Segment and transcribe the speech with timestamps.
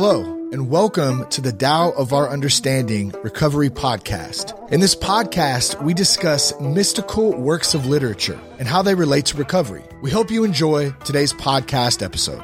[0.00, 4.70] Hello, and welcome to the Tao of Our Understanding Recovery Podcast.
[4.70, 9.82] In this podcast, we discuss mystical works of literature and how they relate to recovery.
[10.00, 12.40] We hope you enjoy today's podcast episode.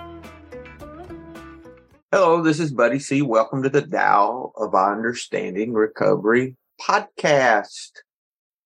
[2.10, 3.22] Hello, this is Buddy C.
[3.22, 7.92] Welcome to the Tao of Our Understanding Recovery Podcast.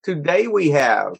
[0.03, 1.19] Today we have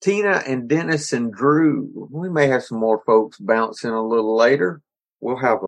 [0.00, 2.08] Tina and Dennis and Drew.
[2.12, 4.80] We may have some more folks bouncing a little later.
[5.20, 5.58] We'll have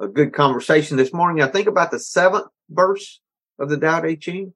[0.00, 1.42] a good conversation this morning.
[1.42, 3.20] I think about the seventh verse
[3.58, 4.54] of the Tao Te Ching.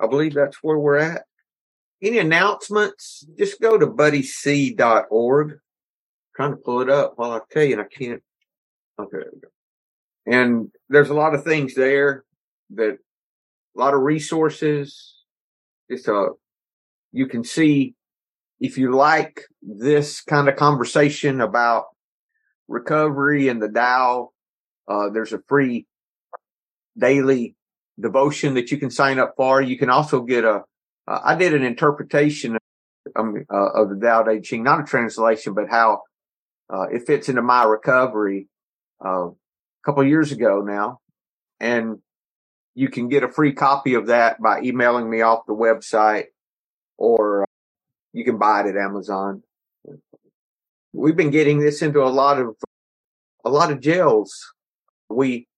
[0.00, 1.24] I believe that's where we're at.
[2.00, 3.26] Any announcements?
[3.36, 5.58] Just go to buddyc.org.
[6.36, 8.22] trying to pull it up while I tell you, and I can't.
[8.98, 9.48] Okay, there we go.
[10.26, 12.24] And there's a lot of things there
[12.70, 12.98] that
[13.76, 15.16] a lot of resources.
[15.88, 16.28] It's a, uh,
[17.12, 17.94] you can see
[18.60, 21.86] if you like this kind of conversation about
[22.68, 24.30] recovery and the Tao,
[24.90, 25.86] uh, there's a free
[26.98, 27.54] daily
[27.98, 29.62] devotion that you can sign up for.
[29.62, 30.64] You can also get a.
[31.06, 32.58] Uh, I did an interpretation
[33.16, 36.02] um, uh, of the Tao Te Ching, not a translation, but how
[36.72, 38.48] uh, it fits into my recovery
[39.04, 39.32] uh, a
[39.84, 40.98] couple years ago now.
[41.60, 41.98] And
[42.74, 46.26] you can get a free copy of that by emailing me off the website
[46.96, 47.46] or uh,
[48.12, 49.42] you can buy it at Amazon.
[50.92, 52.56] We've been getting this into a lot of,
[53.44, 54.52] a lot of jails
[55.10, 55.48] we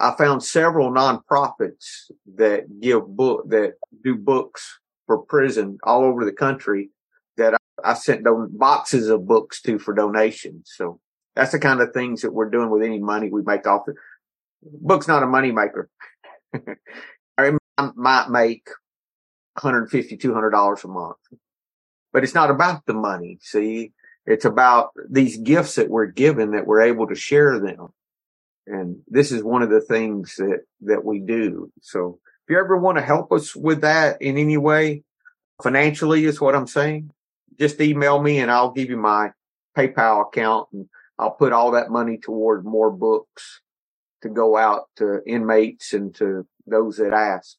[0.00, 6.32] I found several nonprofits that give book that do books for prison all over the
[6.32, 6.90] country
[7.36, 7.58] that I,
[7.90, 10.70] I sent don- boxes of books to for donations.
[10.76, 11.00] So
[11.34, 13.96] that's the kind of things that we're doing with any money we make off it.
[14.62, 15.88] Book's not a money maker.
[17.38, 17.52] I
[17.94, 18.68] might make
[19.62, 21.16] 150 $200 a month,
[22.12, 23.38] but it's not about the money.
[23.40, 23.92] See,
[24.26, 27.88] it's about these gifts that we're given that we're able to share them.
[28.68, 31.72] And this is one of the things that, that we do.
[31.80, 35.04] So if you ever want to help us with that in any way,
[35.62, 37.10] financially is what I'm saying,
[37.58, 39.30] just email me and I'll give you my
[39.76, 43.62] PayPal account and I'll put all that money toward more books
[44.22, 47.56] to go out to inmates and to those that ask.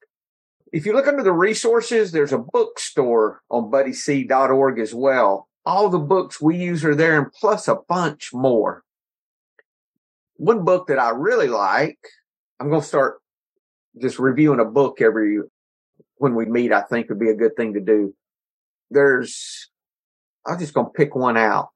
[0.71, 5.47] If you look under the resources, there's a bookstore on buddyc.org as well.
[5.65, 8.83] All the books we use are there and plus a bunch more
[10.39, 11.99] one book that I really like,
[12.59, 13.21] I'm going to start
[14.01, 15.39] just reviewing a book every,
[16.15, 18.15] when we meet, I think would be a good thing to do.
[18.89, 19.69] There's,
[20.47, 21.69] I'm just going to pick one out.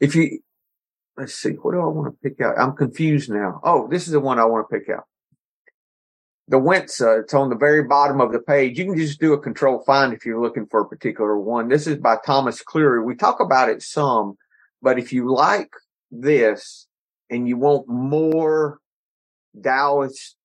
[0.00, 0.40] If you,
[1.18, 2.58] let's see, what do I want to pick out?
[2.58, 3.60] I'm confused now.
[3.62, 5.04] Oh, this is the one I want to pick out.
[6.50, 8.78] The Wentzu, uh, it's on the very bottom of the page.
[8.78, 11.68] You can just do a control find if you're looking for a particular one.
[11.68, 13.04] This is by Thomas Cleary.
[13.04, 14.38] We talk about it some,
[14.80, 15.68] but if you like
[16.10, 16.86] this
[17.30, 18.80] and you want more
[19.62, 20.36] Taoist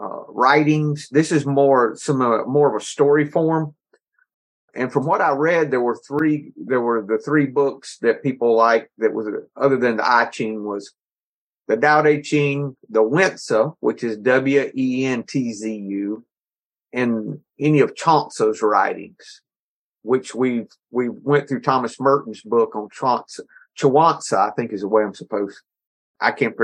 [0.00, 3.74] uh, writings, this is more some uh, more of a story form.
[4.74, 6.52] And from what I read, there were three.
[6.56, 8.90] There were the three books that people liked.
[8.98, 10.92] That was other than the I Ching was
[11.68, 16.24] the Tao Te Ching, the Wentzu, which is W E N T Z U,
[16.92, 19.42] and any of Chuang-Tzu's writings,
[20.02, 23.44] which we we went through Thomas Merton's book on Chuang-Tzu,
[23.76, 25.60] Chuang-Tzu, I think is the way I'm supposed.
[26.20, 26.54] I can't,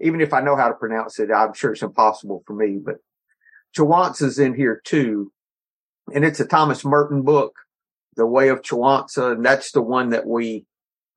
[0.00, 2.96] even if I know how to pronounce it, I'm sure it's impossible for me, but
[3.74, 5.32] Chuang-Tzu's in here too.
[6.14, 7.54] And it's a Thomas Merton book,
[8.16, 9.32] The Way of Chuang-Tzu.
[9.32, 10.66] And that's the one that we,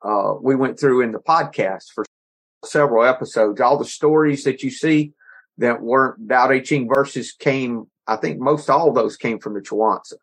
[0.01, 2.05] uh, we went through in the podcast for
[2.63, 3.59] several episodes.
[3.59, 5.13] All the stories that you see
[5.57, 9.61] that weren't Tao Te Ching verses came, I think most all those came from the
[9.61, 10.15] Chuang-Tzu.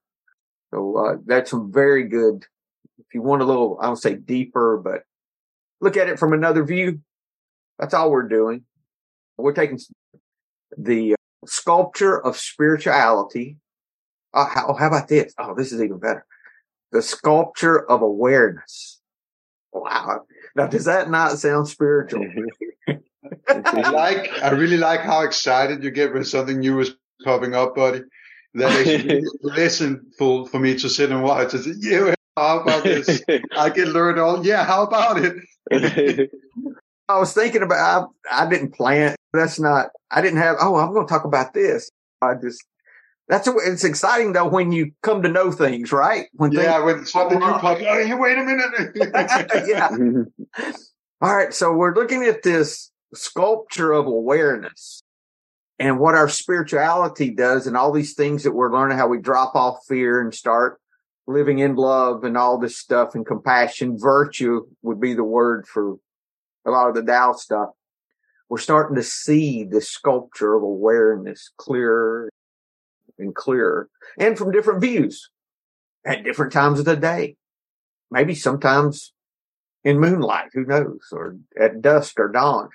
[0.72, 2.46] So, uh, that's some very good
[2.98, 5.02] if you want a little, I don't say deeper, but
[5.80, 7.00] look at it from another view,
[7.78, 8.64] that's all we're doing.
[9.36, 9.80] We're taking
[10.76, 13.56] the uh, sculpture of spirituality.
[14.32, 15.34] Oh how, how about this?
[15.38, 16.24] Oh, this is even better.
[16.92, 19.00] The sculpture of awareness.
[19.72, 20.22] Wow.
[20.54, 22.26] Now, does that not sound spiritual?
[23.48, 26.94] I like, I really like how excited you get when something new is
[27.24, 28.02] popping up, buddy.
[28.54, 31.54] That is listen for, for me to sit and watch.
[31.54, 33.22] It's, yeah, how about this?
[33.56, 34.44] I can learn all.
[34.44, 35.36] Yeah, how about it?
[37.08, 39.14] I was thinking about, I, I didn't plan.
[39.32, 41.90] That's not, I didn't have, oh, I'm going to talk about this.
[42.22, 42.64] I just,
[43.28, 46.26] that's, it's exciting though when you come to know things, right?
[46.32, 48.92] When yeah, things, when something new pops, oh, wait a minute.
[49.66, 49.88] yeah.
[49.90, 50.70] Mm-hmm.
[51.20, 51.52] All right.
[51.52, 55.02] So we're looking at this sculpture of awareness
[55.78, 59.54] and what our spirituality does and all these things that we're learning how we drop
[59.54, 60.80] off fear and start
[61.26, 63.98] living in love and all this stuff and compassion.
[63.98, 65.96] Virtue would be the word for
[66.66, 67.70] a lot of the Tao stuff.
[68.48, 72.30] we're starting to see the sculpture of awareness clearer
[73.18, 73.88] and clearer
[74.18, 75.30] and from different views
[76.04, 77.36] at different times of the day.
[78.10, 79.12] Maybe sometimes
[79.82, 82.70] in moonlight, who knows, or at dusk or dawn.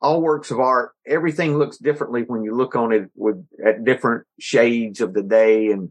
[0.00, 4.26] All works of art, everything looks differently when you look on it with at different
[4.38, 5.90] shades of the day and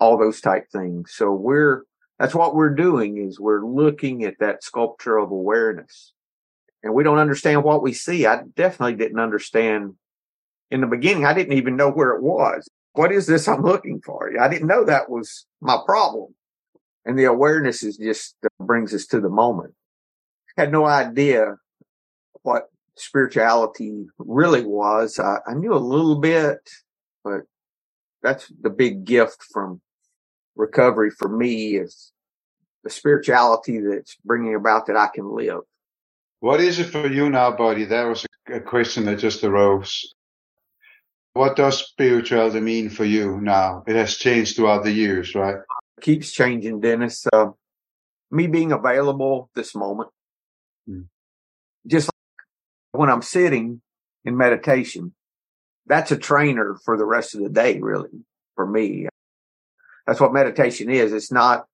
[0.00, 1.12] all those type things.
[1.14, 1.84] So we're,
[2.18, 6.12] that's what we're doing is we're looking at that sculpture of awareness
[6.82, 8.26] and we don't understand what we see.
[8.26, 9.94] I definitely didn't understand
[10.70, 11.26] in the beginning.
[11.26, 12.68] I didn't even know where it was.
[12.92, 14.32] What is this I'm looking for?
[14.40, 16.34] I didn't know that was my problem.
[17.04, 19.74] And the awareness is just uh, brings us to the moment.
[20.56, 21.56] Had no idea
[22.42, 25.18] what spirituality really was.
[25.18, 26.58] I, I knew a little bit,
[27.24, 27.42] but
[28.22, 29.80] that's the big gift from
[30.60, 32.12] recovery for me is
[32.84, 35.60] the spirituality that's bringing about that I can live.
[36.40, 37.84] What is it for you now, buddy?
[37.84, 40.14] That was a question that just arose.
[41.34, 43.84] What does spirituality mean for you now?
[43.86, 45.56] It has changed throughout the years, right?
[46.00, 47.26] Keeps changing, Dennis.
[47.32, 47.50] Uh,
[48.30, 50.10] me being available this moment,
[50.88, 51.04] mm.
[51.86, 53.82] just like when I'm sitting
[54.24, 55.14] in meditation,
[55.86, 58.24] that's a trainer for the rest of the day, really,
[58.54, 59.08] for me.
[60.10, 61.12] That's what meditation is.
[61.12, 61.66] It's not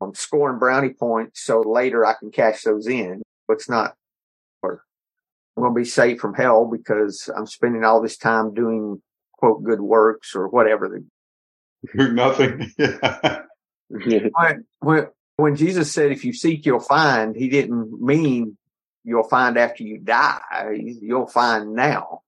[0.00, 3.20] I'm scoring brownie points so later I can cash those in
[3.50, 3.94] it's not,
[4.62, 4.84] or
[5.54, 9.62] I'm going to be saved from hell because I'm spending all this time doing quote
[9.62, 11.02] good works or whatever.
[11.94, 12.72] Nothing.
[13.88, 15.06] when, when,
[15.36, 18.56] when Jesus said, if you seek, you'll find, he didn't mean
[19.04, 20.40] you'll find after you die.
[21.00, 22.22] You'll find now.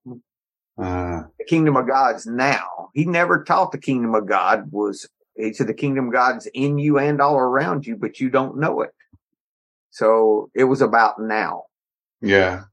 [0.78, 2.88] Uh, the kingdom of God's now.
[2.94, 6.78] He never taught the kingdom of God was, he said the kingdom of God's in
[6.78, 8.90] you and all around you, but you don't know it.
[9.90, 11.64] So it was about now.
[12.20, 12.64] Yeah.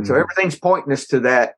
[0.00, 0.04] Mm-hmm.
[0.04, 1.54] So everything's pointing us to that,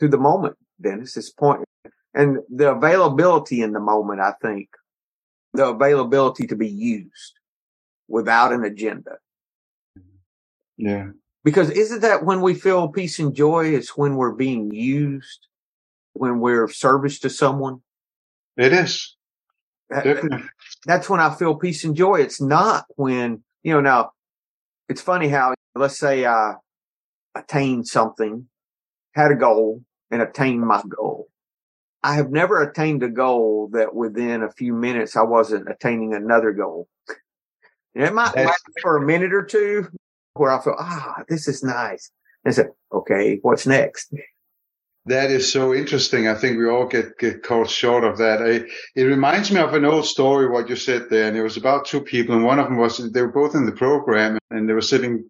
[0.00, 1.16] to the moment, Dennis.
[1.16, 1.66] It's pointing
[2.14, 4.68] and the availability in the moment, I think,
[5.54, 7.38] the availability to be used
[8.08, 9.16] without an agenda.
[10.76, 11.08] Yeah.
[11.44, 13.74] Because isn't that when we feel peace and joy?
[13.74, 15.46] It's when we're being used,
[16.12, 17.80] when we're of service to someone.
[18.56, 19.16] It is.
[19.92, 20.48] Definitely.
[20.86, 22.20] That's when I feel peace and joy.
[22.20, 24.12] It's not when you know, now
[24.88, 26.54] it's funny how, let's say I
[27.34, 28.48] attained something,
[29.14, 31.28] had a goal and attained my goal.
[32.02, 36.52] I have never attained a goal that within a few minutes I wasn't attaining another
[36.52, 36.88] goal.
[37.94, 39.88] And it might last for a minute or two
[40.34, 42.10] where I feel, ah, this is nice.
[42.44, 44.12] And I said, okay, what's next?
[45.06, 46.28] That is so interesting.
[46.28, 48.40] I think we all get, get caught short of that.
[48.40, 48.64] I,
[48.94, 51.26] it reminds me of an old story, what you said there.
[51.26, 52.36] And it was about two people.
[52.36, 55.28] And one of them was, they were both in the program and they were sitting,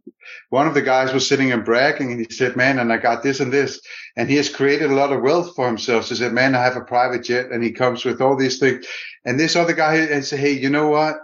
[0.51, 3.23] one of the guys was sitting and bragging and he said, man, and I got
[3.23, 3.81] this and this.
[4.19, 6.05] And he has created a lot of wealth for himself.
[6.05, 8.59] So he said, man, I have a private jet and he comes with all these
[8.59, 8.87] things.
[9.25, 11.17] And this other guy said, hey, you know what?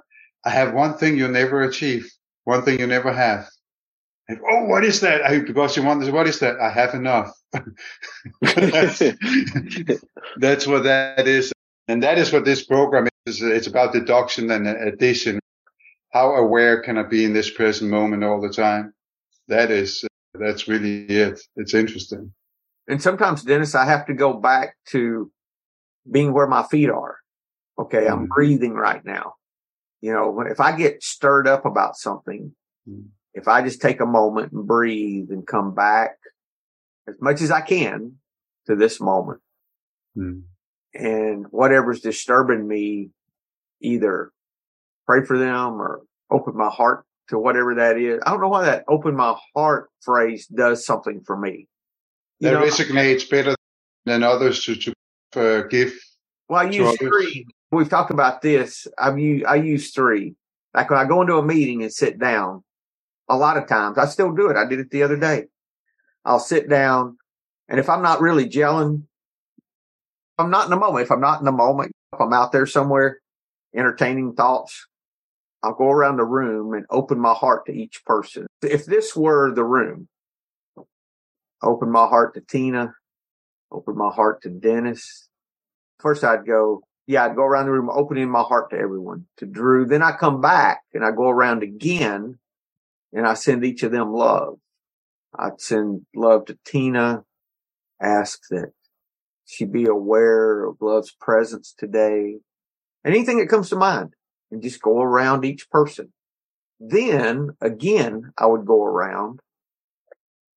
[0.47, 2.11] I have one thing you'll never achieve.
[2.45, 3.47] One thing you never have.
[4.29, 5.23] And, oh, what is that?
[5.23, 6.59] I, because you want this, what is that?
[6.61, 7.31] I have enough.
[8.43, 9.03] that's,
[10.37, 11.53] that's what that is.
[11.89, 13.41] And that is what this program is.
[13.43, 15.41] It's about deduction and addition.
[16.13, 18.93] How aware can I be in this present moment all the time?
[19.49, 21.41] That is, that's really it.
[21.57, 22.33] It's interesting.
[22.89, 25.31] And sometimes, Dennis, I have to go back to
[26.11, 27.19] being where my feet are.
[27.79, 28.07] Okay.
[28.07, 28.29] I'm mm.
[28.29, 29.35] breathing right now.
[30.01, 32.55] You know, if I get stirred up about something,
[32.89, 33.05] mm
[33.39, 36.17] if I just take a moment and breathe and come back
[37.09, 38.15] as much as I can
[38.67, 39.41] to this moment
[40.17, 40.43] mm.
[40.95, 43.11] and whatever's disturbing me,
[43.81, 44.33] either
[45.07, 48.21] pray for them or open my heart to whatever that is.
[48.27, 51.69] I don't know why that open my heart phrase does something for me.
[52.41, 53.55] You that know, resonates better
[54.05, 54.93] than others to, to
[55.37, 55.93] uh, give.
[56.49, 57.47] Well, I use three.
[57.71, 58.87] We've talked about this.
[58.99, 60.35] I've used, I use three.
[60.73, 62.63] Like when I go into a meeting and sit down,
[63.29, 63.99] a lot of times.
[63.99, 64.57] I still do it.
[64.57, 65.45] I did it the other day.
[66.25, 67.19] I'll sit down
[67.69, 69.03] and if I'm not really gelling,
[70.39, 71.05] I'm not in the moment.
[71.05, 73.19] If I'm not in the moment, if I'm out there somewhere
[73.75, 74.87] entertaining thoughts,
[75.63, 78.47] I'll go around the room and open my heart to each person.
[78.63, 80.09] If this were the room,
[81.63, 82.95] open my heart to Tina,
[83.71, 85.29] open my heart to Dennis.
[85.99, 89.47] First I'd go, yeah, I'd go around the room opening my heart to everyone, to
[89.47, 89.85] Drew.
[89.87, 92.39] Then I come back and I go around again
[93.13, 94.59] and I send each of them love.
[95.37, 97.25] I'd send love to Tina,
[98.01, 98.73] ask that
[99.45, 102.39] she be aware of love's presence today.
[103.05, 104.15] Anything that comes to mind
[104.51, 106.13] and just go around each person.
[106.81, 109.41] Then again, I would go around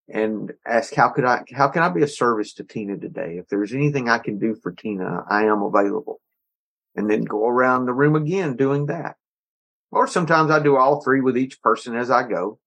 [0.07, 3.37] and ask how could I how can I be a service to Tina today?
[3.37, 6.19] If there's anything I can do for Tina, I am available.
[6.95, 9.15] And then go around the room again doing that.
[9.91, 12.59] Or sometimes I do all three with each person as I go.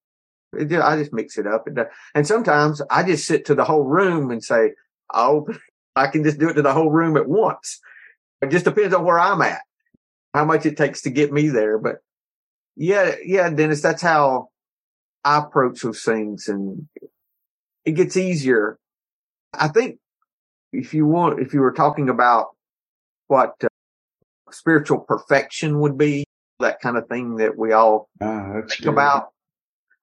[0.58, 1.66] I just mix it up.
[2.14, 4.72] And sometimes I just sit to the whole room and say,
[5.12, 5.46] oh,
[5.96, 7.80] I can just do it to the whole room at once.
[8.42, 9.62] It just depends on where I'm at,
[10.34, 11.78] how much it takes to get me there.
[11.78, 11.96] But
[12.76, 14.48] yeah, yeah, Dennis, that's how
[15.24, 16.88] I approach those things and
[17.84, 18.78] it gets easier.
[19.52, 19.98] I think
[20.72, 22.48] if you want, if you were talking about
[23.28, 23.68] what uh,
[24.50, 26.24] spiritual perfection would be,
[26.60, 28.88] that kind of thing that we all ah, think good.
[28.88, 29.28] about,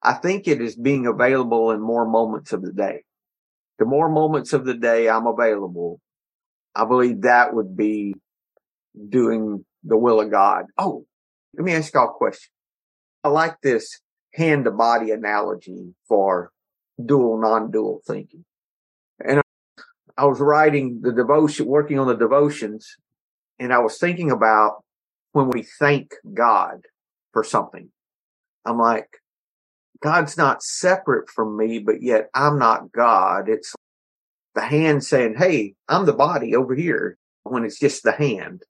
[0.02, 3.04] I think it is being available in more moments of the day.
[3.78, 6.00] The more moments of the day I'm available,
[6.74, 8.14] I believe that would be
[9.10, 10.66] doing the will of God.
[10.78, 11.06] Oh,
[11.56, 12.50] let me ask y'all a question.
[13.24, 14.00] I like this
[14.34, 16.50] hand to body analogy for
[17.04, 18.44] dual, non-dual thinking.
[19.24, 19.42] And
[20.18, 22.96] I was writing the devotion, working on the devotions,
[23.58, 24.84] and I was thinking about
[25.32, 26.82] when we thank God
[27.32, 27.90] for something.
[28.66, 29.08] I'm like,
[30.02, 33.48] God's not separate from me, but yet I'm not God.
[33.48, 33.74] It's
[34.54, 38.62] the hand saying, Hey, I'm the body over here when it's just the hand.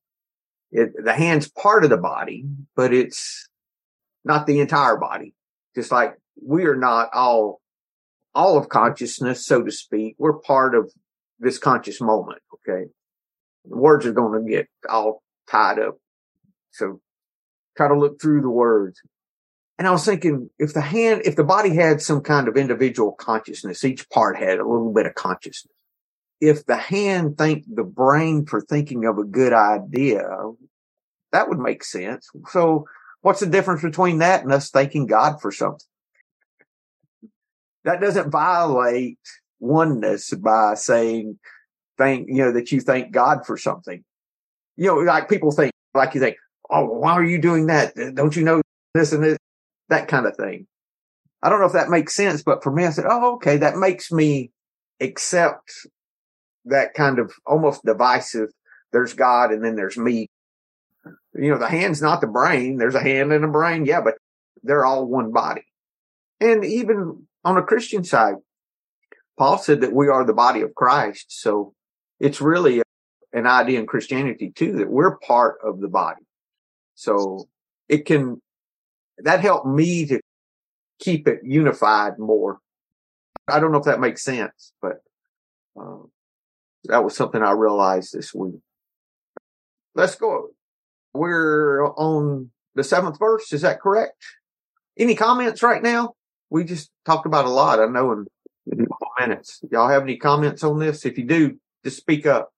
[0.70, 2.44] It, the hand's part of the body,
[2.76, 3.48] but it's
[4.24, 5.34] not the entire body.
[5.74, 7.60] Just like we are not all
[8.34, 10.14] all of consciousness, so to speak.
[10.18, 10.90] We're part of
[11.38, 12.40] this conscious moment.
[12.54, 12.86] Okay.
[13.68, 15.98] The words are going to get all tied up.
[16.72, 17.00] So
[17.76, 19.00] try to look through the words.
[19.82, 23.10] And I was thinking if the hand, if the body had some kind of individual
[23.10, 25.74] consciousness, each part had a little bit of consciousness.
[26.40, 30.22] If the hand thanked the brain for thinking of a good idea,
[31.32, 32.30] that would make sense.
[32.50, 32.86] So
[33.22, 35.84] what's the difference between that and us thanking God for something?
[37.84, 39.18] that doesn't violate
[39.58, 41.40] oneness by saying
[41.98, 44.04] thank you know that you thank God for something.
[44.76, 46.36] You know, like people think, like you think,
[46.70, 47.96] oh, why are you doing that?
[48.14, 48.62] Don't you know
[48.94, 49.38] this and this?
[49.92, 50.66] That kind of thing.
[51.42, 53.76] I don't know if that makes sense, but for me, I said, oh, okay, that
[53.76, 54.50] makes me
[55.00, 55.70] accept
[56.64, 58.48] that kind of almost divisive.
[58.90, 60.28] There's God and then there's me.
[61.34, 62.78] You know, the hand's not the brain.
[62.78, 63.84] There's a hand and a brain.
[63.84, 64.14] Yeah, but
[64.62, 65.66] they're all one body.
[66.40, 68.36] And even on a Christian side,
[69.38, 71.26] Paul said that we are the body of Christ.
[71.28, 71.74] So
[72.18, 72.80] it's really
[73.34, 76.22] an idea in Christianity too that we're part of the body.
[76.94, 77.48] So
[77.88, 78.40] it can,
[79.18, 80.20] that helped me to
[80.98, 82.58] keep it unified more.
[83.48, 85.02] I don't know if that makes sense, but
[85.80, 85.98] uh,
[86.84, 88.60] that was something I realized this week.
[89.94, 90.50] Let's go.
[91.12, 93.52] We're on the seventh verse.
[93.52, 94.16] Is that correct?
[94.98, 96.14] Any comments right now?
[96.52, 97.80] we just talked about a lot.
[97.80, 98.26] I know in,
[98.70, 98.86] in
[99.18, 99.60] minutes.
[99.70, 101.06] Y'all have any comments on this?
[101.06, 102.52] If you do, just speak up.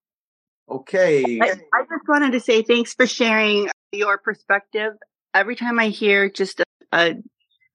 [0.69, 1.39] Okay.
[1.41, 4.95] I, I just wanted to say thanks for sharing your perspective.
[5.35, 7.15] Every time I hear just a, a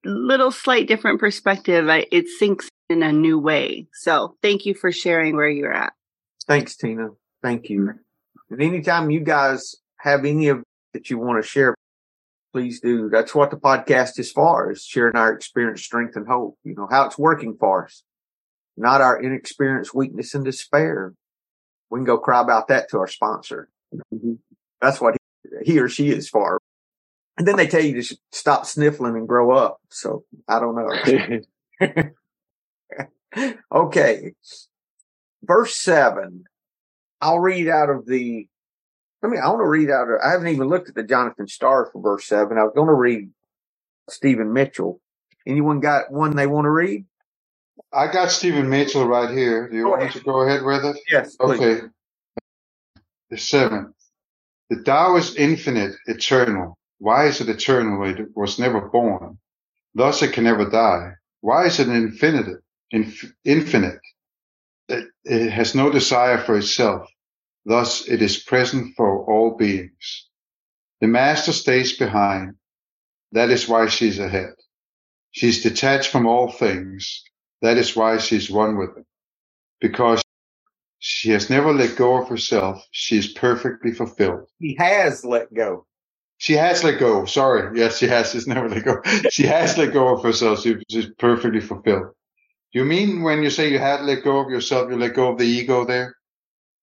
[0.05, 3.87] little slight different perspective, I, it sinks in a new way.
[3.93, 5.91] So thank you for sharing where you're at.
[6.47, 7.09] Thanks, Tina.
[7.43, 7.93] Thank you.
[8.49, 10.63] And anytime you guys have any of
[10.93, 11.75] that you want to share,
[12.53, 13.09] please do.
[13.09, 16.57] That's what the podcast is for, is sharing our experience, strength, and hope.
[16.63, 18.03] You know, how it's working for us,
[18.77, 21.13] not our inexperience, weakness, and despair.
[21.91, 23.69] We can go cry about that to our sponsor.
[23.93, 24.33] Mm-hmm.
[24.81, 26.58] That's what he, he or she is for.
[27.39, 29.79] And then they tell you to stop sniffling and grow up.
[29.89, 32.11] So I don't know.
[33.71, 34.33] okay.
[35.41, 36.43] Verse seven.
[37.21, 38.47] I'll read out of the
[39.23, 40.09] I mean, I want to read out.
[40.09, 42.57] of, I haven't even looked at the Jonathan Star for verse seven.
[42.57, 43.29] I was going to read
[44.09, 45.01] Stephen Mitchell.
[45.47, 47.05] Anyone got one they want to read?
[47.93, 49.69] I got Stephen Mitchell right here.
[49.69, 50.13] Do you go want ahead.
[50.13, 51.01] to go ahead with it?
[51.09, 51.35] Yes.
[51.37, 51.59] Please.
[51.59, 51.87] Okay.
[53.29, 53.95] The seventh.
[54.69, 56.78] The Tao is infinite, eternal.
[56.99, 58.05] Why is it eternal?
[58.09, 59.39] It was never born.
[59.95, 61.13] Thus it can never die.
[61.41, 62.61] Why is it infinite?
[62.91, 63.99] Inf- infinite.
[64.89, 67.09] It, it has no desire for itself.
[67.65, 70.27] Thus it is present for all beings.
[71.01, 72.55] The master stays behind.
[73.33, 74.53] That is why she's ahead.
[75.31, 77.23] She's detached from all things.
[77.61, 79.05] That is why she's one with them.
[79.81, 80.23] Because
[80.99, 82.85] she has never let go of herself.
[82.91, 84.49] She is perfectly fulfilled.
[84.59, 85.85] He has let go.
[86.39, 87.25] She has let go.
[87.25, 87.77] Sorry.
[87.77, 88.31] Yes, she has.
[88.31, 89.01] She's never let go.
[89.29, 90.61] She has let go of herself.
[90.61, 92.07] She, she's perfectly fulfilled.
[92.71, 95.37] You mean when you say you had let go of yourself, you let go of
[95.37, 96.15] the ego there?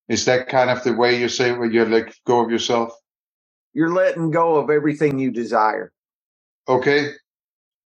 [0.08, 2.92] Is that kind of the way you say when you let go of yourself?
[3.72, 5.90] You're letting go of everything you desire.
[6.68, 7.12] Okay.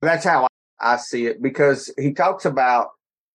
[0.00, 0.48] That's how
[0.80, 2.88] I see it because he talks about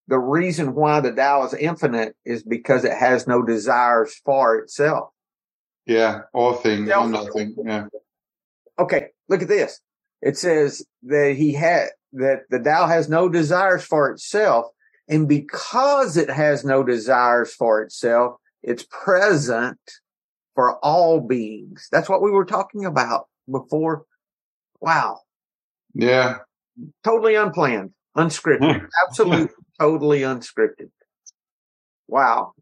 [0.10, 5.12] the reason why the Tao is infinite is because it has no desires for itself.
[5.86, 7.56] Yeah, all things or nothing.
[7.64, 7.86] Yeah.
[8.80, 9.80] Okay, look at this.
[10.22, 14.68] It says that he had that the Tao has no desires for itself,
[15.08, 19.80] and because it has no desires for itself, it's present
[20.56, 21.88] for all beings.
[21.92, 24.06] That's what we were talking about before.
[24.82, 25.20] Wow.
[25.94, 26.40] Yeah.
[27.04, 28.86] Totally unplanned, unscripted, hmm.
[29.08, 30.90] absolutely, totally unscripted.
[32.08, 32.54] Wow.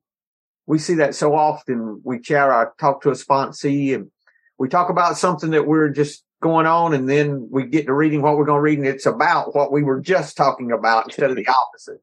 [0.67, 2.01] We see that so often.
[2.03, 4.09] We chat, I talk to a sponsee and
[4.57, 8.21] we talk about something that we're just going on and then we get to reading
[8.21, 11.29] what we're going to read and it's about what we were just talking about instead
[11.29, 12.01] of the opposite.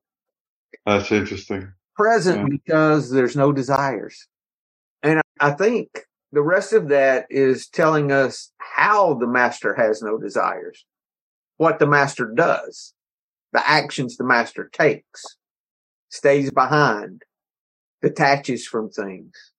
[0.84, 1.72] That's interesting.
[1.96, 2.46] Present yeah.
[2.48, 4.26] because there's no desires.
[5.02, 10.18] And I think the rest of that is telling us how the master has no
[10.18, 10.84] desires
[11.62, 12.92] what the master does,
[13.52, 15.24] the actions the master takes,
[16.08, 17.22] stays behind,
[18.02, 19.51] detaches from things.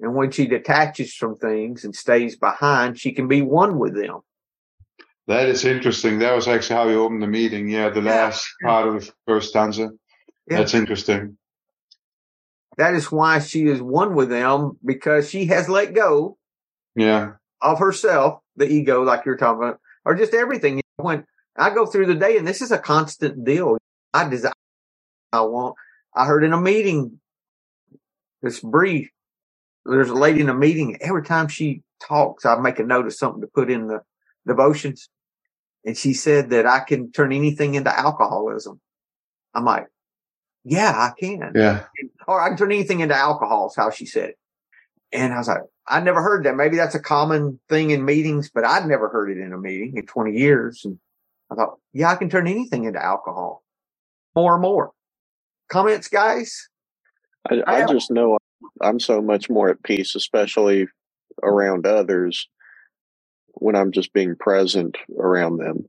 [0.00, 4.20] And when she detaches from things and stays behind, she can be one with them.
[5.26, 6.20] That is interesting.
[6.20, 7.68] That was actually how we opened the meeting.
[7.68, 9.90] Yeah, the last part of the first stanza.
[10.48, 10.58] Yeah.
[10.58, 11.36] That's interesting.
[12.78, 16.38] That is why she is one with them because she has let go.
[16.94, 17.32] Yeah.
[17.60, 20.80] Of herself, the ego, like you're talking about, or just everything.
[20.96, 21.24] When
[21.56, 23.78] I go through the day, and this is a constant deal.
[24.14, 24.52] I desire,
[25.32, 25.74] I want.
[26.14, 27.20] I heard in a meeting,
[28.40, 29.10] this brief.
[29.88, 30.98] There's a lady in a meeting.
[31.00, 34.02] Every time she talks, I make a note of something to put in the
[34.46, 35.08] devotions,
[35.84, 38.80] and she said that I can turn anything into alcoholism.
[39.54, 39.86] I'm like,
[40.64, 41.52] yeah, I can.
[41.54, 41.84] Yeah.
[42.26, 43.68] Or I can turn anything into alcohol.
[43.68, 44.38] Is how she said it.
[45.12, 46.56] And I was like, I never heard that.
[46.56, 49.96] Maybe that's a common thing in meetings, but I'd never heard it in a meeting
[49.96, 50.82] in 20 years.
[50.84, 50.98] And
[51.50, 53.62] I thought, yeah, I can turn anything into alcohol.
[54.36, 54.92] More and more.
[55.70, 56.68] Comments, guys?
[57.50, 58.37] I, I, I just know
[58.80, 60.88] I'm so much more at peace, especially
[61.42, 62.48] around others
[63.54, 65.88] when I'm just being present around them.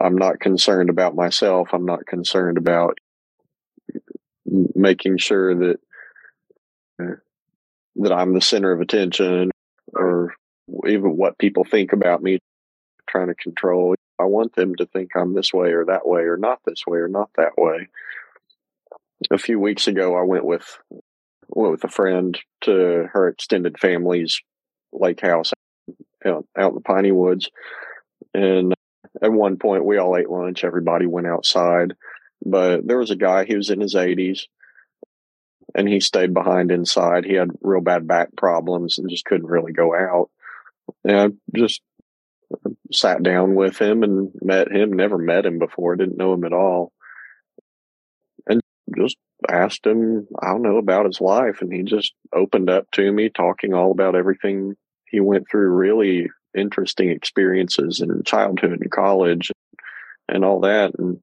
[0.00, 1.70] I'm not concerned about myself.
[1.72, 2.98] I'm not concerned about
[4.46, 5.80] making sure that
[7.02, 7.16] uh,
[7.96, 9.50] that I'm the center of attention
[9.94, 10.34] or
[10.86, 12.38] even what people think about me
[13.08, 13.94] trying to control.
[14.18, 16.98] I want them to think I'm this way or that way or not this way
[16.98, 17.88] or not that way.
[19.30, 20.78] A few weeks ago, I went with
[21.48, 24.40] with a friend to her extended family's
[24.92, 25.52] lake house
[26.24, 27.50] out, out in the piney woods,
[28.34, 28.74] and
[29.22, 30.64] at one point we all ate lunch.
[30.64, 31.94] Everybody went outside,
[32.44, 33.44] but there was a guy.
[33.44, 34.42] He was in his 80s,
[35.74, 37.24] and he stayed behind inside.
[37.24, 40.30] He had real bad back problems and just couldn't really go out.
[41.04, 41.80] And I just
[42.92, 46.52] sat down with him and met him, never met him before, didn't know him at
[46.52, 46.92] all.
[48.96, 49.16] Just
[49.50, 51.60] asked him, I don't know, about his life.
[51.60, 54.74] And he just opened up to me, talking all about everything
[55.06, 59.50] he went through, really interesting experiences in childhood and college
[60.28, 60.92] and all that.
[60.98, 61.20] And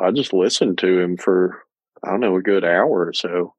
[0.00, 1.62] I just listened to him for,
[2.02, 3.54] I don't know, a good hour or so.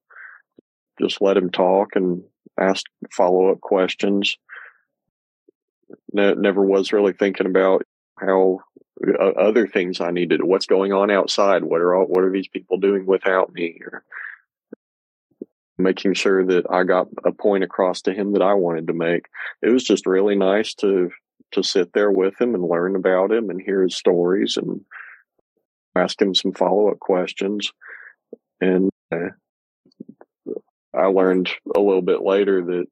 [0.99, 2.23] Just let him talk and
[2.59, 4.37] ask follow up questions
[6.13, 7.83] ne- never was really thinking about
[8.19, 8.59] how
[9.19, 10.43] other things I needed.
[10.43, 11.63] What's going on outside?
[11.63, 13.79] What are all, what are these people doing without me?
[13.85, 14.03] Or
[15.77, 19.27] making sure that I got a point across to him that I wanted to make.
[19.61, 21.11] It was just really nice to
[21.51, 24.81] to sit there with him and learn about him and hear his stories and
[25.95, 27.71] ask him some follow up questions.
[28.59, 29.29] And uh,
[30.93, 32.85] I learned a little bit later that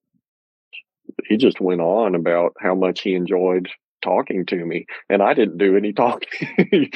[1.26, 3.70] he just went on about how much he enjoyed
[4.04, 6.92] talking to me, and I didn't do any talking.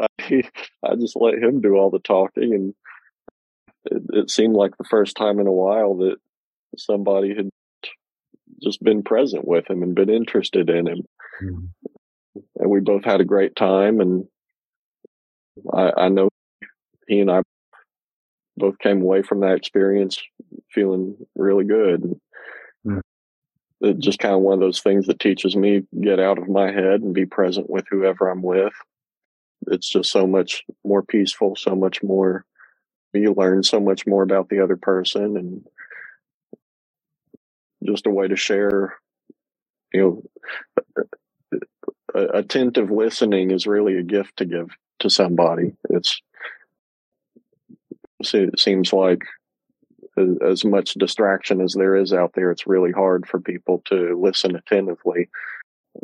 [0.00, 0.42] I,
[0.84, 2.74] I just let him do all the talking, and
[3.86, 6.16] it, it seemed like the first time in a while that
[6.76, 7.48] somebody had
[8.62, 11.02] just been present with him and been interested in him.
[11.42, 12.40] Mm-hmm.
[12.56, 14.00] And we both had a great time.
[14.00, 14.24] And
[15.72, 16.28] I, I, know
[17.06, 17.42] he and I
[18.56, 20.20] both came away from that experience
[20.72, 22.18] feeling really good
[23.80, 26.72] it's just kind of one of those things that teaches me get out of my
[26.72, 28.72] head and be present with whoever I'm with.
[29.68, 32.44] It's just so much more peaceful, so much more.
[33.12, 35.66] You learn so much more about the other person and
[37.84, 38.94] just a way to share,
[39.92, 40.22] you
[42.14, 45.72] know, attentive listening is really a gift to give to somebody.
[45.90, 46.20] It's,
[48.20, 49.22] it seems like
[50.42, 54.56] as much distraction as there is out there, it's really hard for people to listen
[54.56, 55.28] attentively,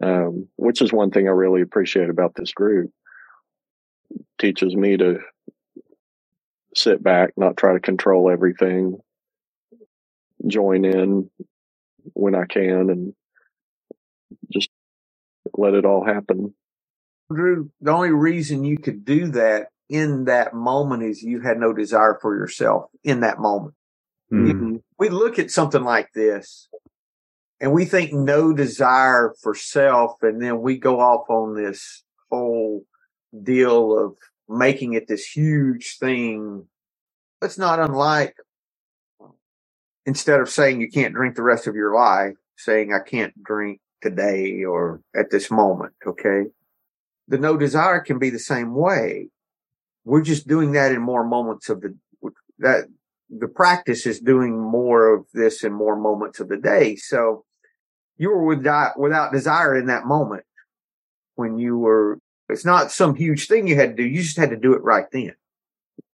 [0.03, 2.91] um, which is one thing I really appreciate about this group.
[4.39, 5.21] teaches me to
[6.75, 8.99] sit back, not try to control everything,
[10.47, 11.31] join in
[12.13, 13.15] when I can, and
[14.53, 14.71] just
[15.57, 16.55] let it all happen.
[17.33, 21.73] Drew, the only reason you could do that in that moment is you had no
[21.73, 23.75] desire for yourself in that moment.
[24.33, 24.77] Mm-hmm.
[24.99, 26.69] We look at something like this
[27.61, 32.85] and we think no desire for self, and then we go off on this whole
[33.43, 34.17] deal of
[34.49, 36.67] making it this huge thing.
[37.43, 38.37] It's not unlike
[40.07, 43.81] instead of saying you can't drink the rest of your life, saying I can't drink
[44.03, 45.95] today or at this moment.
[46.07, 46.45] Okay.
[47.29, 49.29] The no desire can be the same way.
[50.05, 51.97] We're just doing that in more moments of the,
[52.59, 52.89] that
[53.31, 56.97] the practice is doing more of this in more moments of the day.
[56.97, 57.45] So
[58.17, 60.45] you were without, without desire in that moment
[61.35, 64.09] when you were, it's not some huge thing you had to do.
[64.09, 65.35] You just had to do it right then.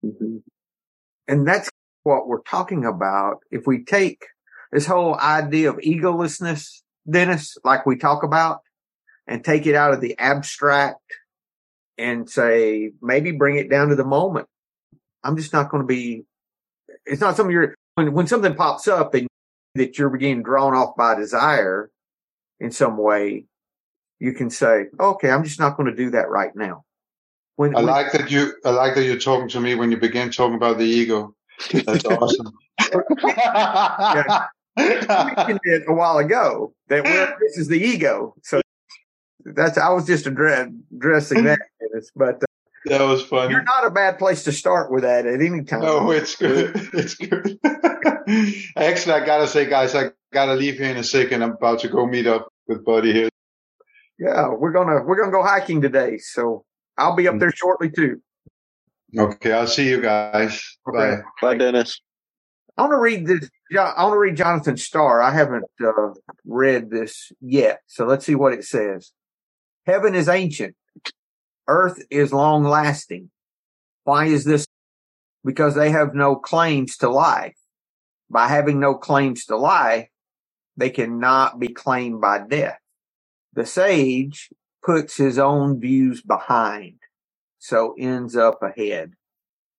[0.04, 0.38] Mm-hmm.
[1.28, 1.70] And that's
[2.02, 3.38] what we're talking about.
[3.50, 4.26] If we take
[4.72, 8.60] this whole idea of egolessness, Dennis, like we talk about,
[9.26, 11.00] and take it out of the abstract
[11.98, 14.46] and say, maybe bring it down to the moment.
[15.24, 16.24] I'm just not going to be,
[17.04, 19.26] it's not something you're, when, when something pops up and
[19.74, 21.90] that you're being drawn off by desire
[22.60, 23.44] in some way,
[24.18, 26.84] you can say, okay, I'm just not going to do that right now.
[27.56, 29.96] When, I when, like that you, I like that you're talking to me when you
[29.96, 31.34] begin talking about the ego.
[31.72, 32.52] That's awesome.
[33.24, 34.46] yeah.
[34.76, 37.04] mentioned it a while ago that
[37.40, 38.34] this is the ego.
[38.42, 38.60] So
[39.44, 41.60] that's I was just addressing that,
[42.14, 42.46] but uh,
[42.86, 43.52] that was funny.
[43.52, 45.80] You're not a bad place to start with that at any time.
[45.80, 46.74] No, it's good.
[46.92, 47.58] It's good.
[48.76, 51.42] Actually, I gotta say, guys, I gotta leave here in a second.
[51.42, 53.28] I'm about to go meet up with Buddy here.
[54.18, 56.64] Yeah, we're gonna we're gonna go hiking today, so
[56.96, 58.20] I'll be up there shortly too.
[59.16, 60.62] Okay, I'll see you guys.
[60.88, 61.16] Okay.
[61.16, 61.22] Bye.
[61.42, 62.00] Bye, Dennis.
[62.76, 63.48] I want to read this.
[63.78, 65.22] I want to read Jonathan Star.
[65.22, 66.10] I haven't uh,
[66.44, 69.12] read this yet, so let's see what it says.
[69.86, 70.74] Heaven is ancient.
[71.68, 73.30] Earth is long lasting.
[74.04, 74.66] Why is this?
[75.44, 77.56] Because they have no claims to life.
[78.28, 80.08] By having no claims to life,
[80.76, 82.78] they cannot be claimed by death.
[83.52, 84.50] The sage
[84.84, 86.98] puts his own views behind,
[87.58, 89.12] so ends up ahead.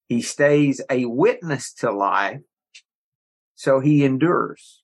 [0.07, 2.41] He stays a witness to life
[3.57, 4.83] so he endures.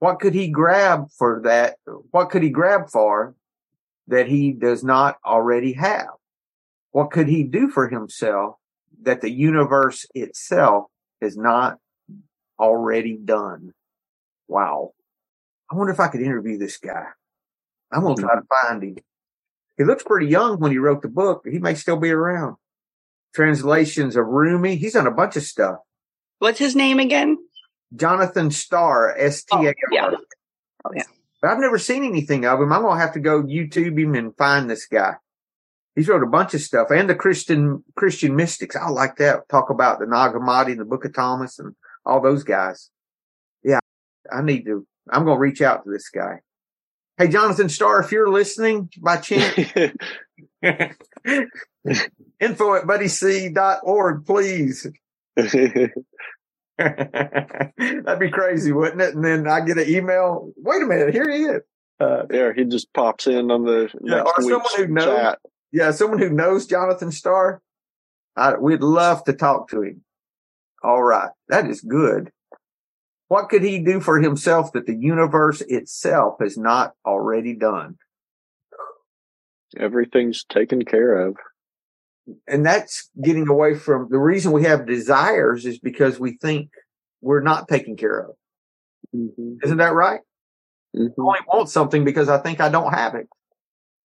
[0.00, 1.76] What could he grab for that?
[2.10, 3.34] What could he grab for
[4.08, 6.17] that he does not already have?
[6.92, 8.56] What could he do for himself
[9.02, 10.86] that the universe itself
[11.20, 11.78] has not
[12.58, 13.72] already done?
[14.48, 14.92] Wow.
[15.70, 17.04] I wonder if I could interview this guy.
[17.92, 18.96] I'm going to try to find him.
[19.76, 21.42] He looks pretty young when he wrote the book.
[21.44, 22.56] But he may still be around.
[23.34, 24.76] Translations of Rumi.
[24.76, 25.76] He's done a bunch of stuff.
[26.38, 27.36] What's his name again?
[27.94, 29.64] Jonathan Star, S T A R.
[29.68, 30.10] Oh, yeah.
[30.84, 31.02] Oh, yeah.
[31.40, 32.72] But I've never seen anything of him.
[32.72, 35.14] I'm going to have to go YouTube him and find this guy.
[35.98, 38.76] He's wrote a bunch of stuff and the Christian, Christian mystics.
[38.76, 39.48] I like that.
[39.48, 41.74] Talk about the Nag Hammadi and the Book of Thomas and
[42.06, 42.90] all those guys.
[43.64, 43.80] Yeah.
[44.32, 46.36] I need to, I'm going to reach out to this guy.
[47.16, 49.96] Hey, Jonathan Star, if you're listening by chance, info
[52.76, 54.86] at buddyc.org, please.
[55.36, 55.90] That'd
[58.20, 59.16] be crazy, wouldn't it?
[59.16, 60.52] And then I get an email.
[60.58, 61.62] Wait a minute, here he is.
[61.98, 65.04] Uh, yeah, he just pops in on the yeah, or someone who knows.
[65.04, 65.38] Chat.
[65.72, 67.60] Yeah, someone who knows Jonathan Star.
[68.36, 70.02] I, we'd love to talk to him.
[70.82, 72.30] All right, that is good.
[73.26, 77.96] What could he do for himself that the universe itself has not already done?
[79.76, 81.36] Everything's taken care of
[82.46, 86.70] and that's getting away from the reason we have desires is because we think
[87.20, 88.30] we're not taken care of.
[89.14, 89.56] Mm-hmm.
[89.64, 90.20] Isn't that right?
[90.96, 91.20] Mm-hmm.
[91.20, 93.28] I only want something because I think I don't have it.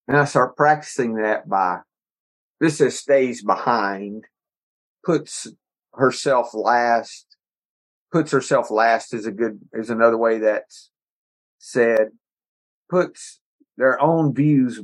[0.06, 1.80] And I start practicing that by
[2.60, 4.24] this says stays behind,
[5.04, 5.46] puts
[5.94, 7.26] herself last,
[8.12, 10.90] puts herself last is a good, is another way that's
[11.58, 12.08] said,
[12.90, 13.40] puts
[13.76, 14.80] their own views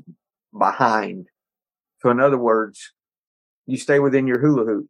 [0.56, 1.28] behind.
[2.00, 2.92] So in other words,
[3.66, 4.87] you stay within your hula hoop.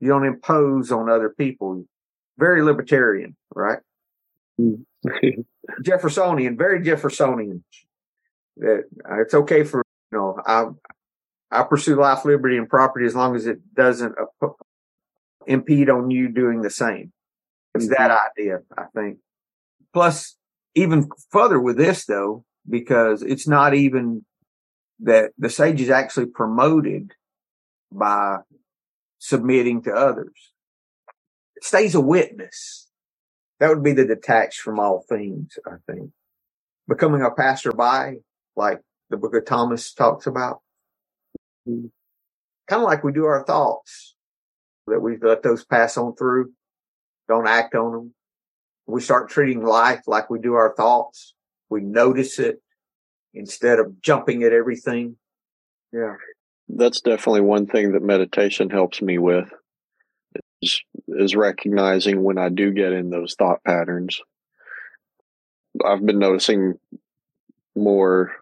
[0.00, 1.84] You don't impose on other people.
[2.38, 3.78] Very libertarian, right?
[4.60, 4.84] Mm.
[5.82, 7.64] Jeffersonian, very Jeffersonian.
[8.58, 10.66] That uh, it's okay for you know I
[11.50, 14.14] I pursue life, liberty, and property as long as it doesn't
[15.46, 17.12] impede on you doing the same.
[17.74, 18.40] It's that mm-hmm.
[18.40, 19.18] idea, I think.
[19.92, 20.36] Plus,
[20.74, 24.24] even further with this though, because it's not even
[25.00, 27.12] that the sage is actually promoted
[27.92, 28.38] by
[29.18, 30.52] submitting to others.
[31.56, 32.88] It stays a witness.
[33.60, 36.10] That would be the detached from all things, I think.
[36.88, 38.20] Becoming a passerby,
[38.56, 40.60] like the book of Thomas talks about.
[41.66, 41.90] Kind
[42.70, 44.14] of like we do our thoughts,
[44.86, 46.52] that we let those pass on through,
[47.28, 48.14] don't act on them.
[48.86, 51.34] We start treating life like we do our thoughts.
[51.68, 52.62] We notice it
[53.34, 55.16] instead of jumping at everything.
[55.92, 56.14] Yeah.
[56.68, 59.52] That's definitely one thing that meditation helps me with
[60.62, 64.20] is, is recognizing when I do get in those thought patterns.
[65.84, 66.78] I've been noticing
[67.74, 68.32] more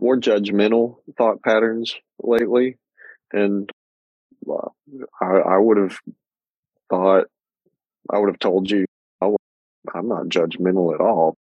[0.00, 2.78] more judgmental thought patterns lately,
[3.32, 3.70] and
[4.50, 4.68] uh,
[5.20, 5.98] I, I would have
[6.90, 7.26] thought
[8.10, 8.86] I would have told you
[9.94, 11.36] I'm not judgmental at all.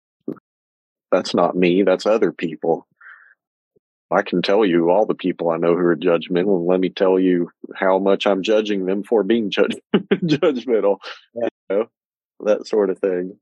[1.11, 1.83] That's not me.
[1.83, 2.87] That's other people.
[4.11, 6.89] I can tell you all the people I know who are judgmental, and let me
[6.89, 9.77] tell you how much I'm judging them for being judge-
[10.13, 10.97] judgmental,
[11.35, 11.47] yeah.
[11.69, 11.87] you know,
[12.45, 13.37] that sort of thing.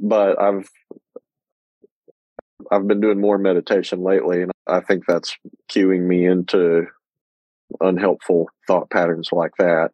[0.00, 0.68] But I've
[2.70, 5.36] I've been doing more meditation lately, and I think that's
[5.70, 6.86] cueing me into
[7.80, 9.90] unhelpful thought patterns like that.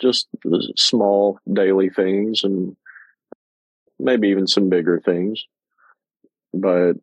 [0.00, 0.28] Just
[0.76, 2.76] small daily things, and
[3.98, 5.44] maybe even some bigger things.
[6.54, 6.94] But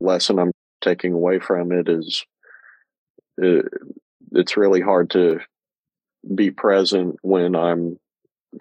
[0.00, 2.24] lesson I'm taking away from it is
[3.38, 3.66] it,
[4.32, 5.40] it's really hard to
[6.34, 7.98] be present when I'm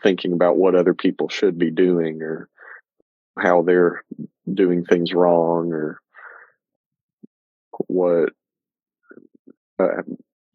[0.03, 2.49] thinking about what other people should be doing or
[3.37, 4.03] how they're
[4.51, 5.99] doing things wrong or
[7.87, 8.29] what
[9.79, 10.01] uh,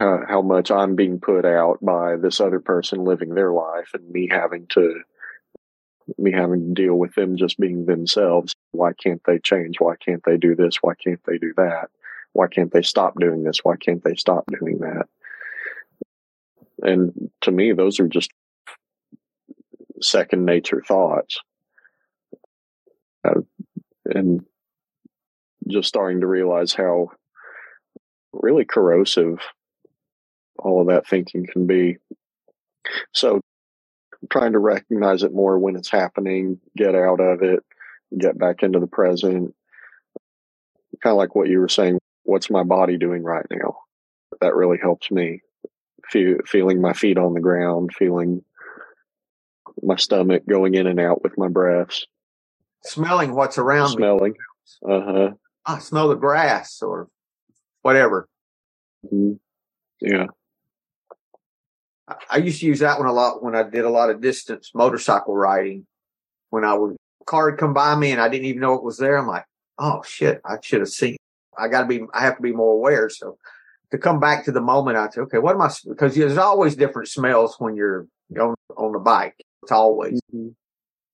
[0.00, 4.10] how, how much I'm being put out by this other person living their life and
[4.10, 5.00] me having to
[6.18, 8.54] me having to deal with them just being themselves.
[8.72, 9.76] Why can't they change?
[9.78, 10.76] Why can't they do this?
[10.80, 11.90] Why can't they do that?
[12.32, 13.58] Why can't they stop doing this?
[13.62, 15.06] Why can't they stop doing that?
[16.82, 18.30] And to me, those are just
[20.00, 21.40] second nature thoughts.
[23.24, 23.42] Uh,
[24.14, 24.44] and
[25.68, 27.10] just starting to realize how
[28.32, 29.38] really corrosive
[30.58, 31.98] all of that thinking can be.
[33.12, 33.40] So
[34.30, 37.60] trying to recognize it more when it's happening, get out of it,
[38.16, 39.54] get back into the present.
[41.02, 43.78] Kind of like what you were saying, what's my body doing right now?
[44.40, 45.40] That really helps me.
[46.08, 48.44] Feel, feeling my feet on the ground, feeling
[49.82, 52.06] my stomach going in and out with my breaths.
[52.84, 54.34] Smelling what's around Smelling.
[54.86, 55.30] Uh huh.
[55.64, 57.08] I smell the grass or
[57.82, 58.28] whatever.
[59.06, 59.34] Mm-hmm.
[60.00, 60.26] Yeah.
[62.30, 64.72] I used to use that one a lot when I did a lot of distance
[64.74, 65.86] motorcycle riding.
[66.50, 68.98] When I would car would come by me and I didn't even know it was
[68.98, 69.46] there, I'm like,
[69.78, 71.16] oh shit, I should have seen.
[71.56, 73.08] I got to be, I have to be more aware.
[73.08, 73.38] So
[73.90, 75.70] to come back to the moment, I say, okay, what am I?
[75.86, 78.06] Because there's always different smells when you're
[78.38, 79.36] on on the bike.
[79.62, 80.20] It's always.
[80.34, 80.48] Mm-hmm.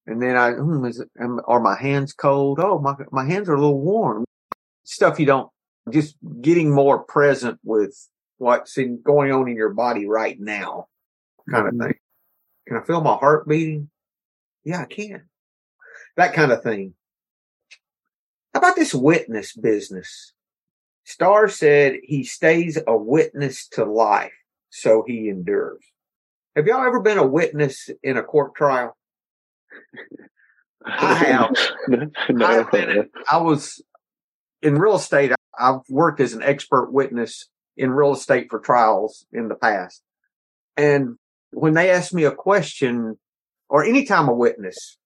[0.09, 1.11] And then I, hmm, is it,
[1.47, 2.61] are my hands cold?
[2.61, 4.25] Oh, my my hands are a little warm.
[4.85, 5.51] Stuff you don't.
[5.91, 7.95] Just getting more present with
[8.39, 10.87] what's in, going on in your body right now
[11.51, 11.83] kind of mm-hmm.
[11.85, 11.95] thing.
[12.67, 13.91] Can I feel my heart beating?
[14.65, 15.25] Yeah, I can.
[16.17, 16.95] That kind of thing.
[18.53, 20.33] How about this witness business?
[21.05, 24.33] Star said he stays a witness to life,
[24.71, 25.85] so he endures.
[26.55, 28.98] Have y'all ever been a witness in a court trial?
[30.85, 31.57] I have.
[32.31, 32.47] no.
[32.47, 33.83] I, I was
[34.63, 35.33] in real estate.
[35.59, 40.03] I've worked as an expert witness in real estate for trials in the past.
[40.77, 41.17] And
[41.51, 43.19] when they ask me a question
[43.69, 44.99] or anytime a witness,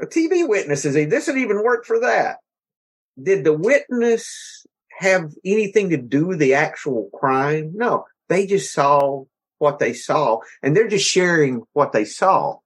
[0.00, 2.38] a TV witness is, this would even work for that.
[3.20, 4.66] Did the witness
[4.98, 7.72] have anything to do with the actual crime?
[7.74, 9.24] No, they just saw
[9.58, 12.56] what they saw and they're just sharing what they saw.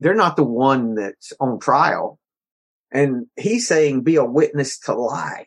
[0.00, 2.18] They're not the one that's on trial.
[2.90, 5.46] And he's saying be a witness to life.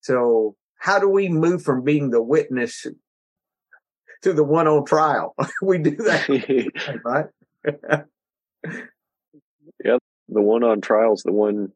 [0.00, 2.86] So how do we move from being the witness
[4.22, 5.34] to the one on trial?
[5.62, 7.26] we do that, right?
[9.84, 9.98] yeah.
[10.30, 11.72] The one on trial is the one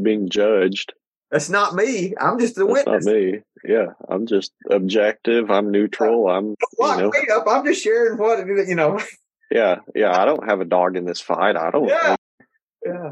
[0.00, 0.92] being judged.
[1.30, 2.14] That's not me.
[2.20, 3.06] I'm just the That's witness.
[3.06, 3.40] Not me.
[3.64, 5.50] Yeah, I'm just objective.
[5.50, 6.28] I'm neutral.
[6.28, 6.54] I'm.
[6.78, 7.44] Lock you know, me up.
[7.48, 9.00] I'm just sharing what you know.
[9.50, 10.20] Yeah, yeah.
[10.20, 11.56] I don't have a dog in this fight.
[11.56, 11.88] I don't.
[11.88, 12.16] Yeah,
[12.84, 13.10] yeah.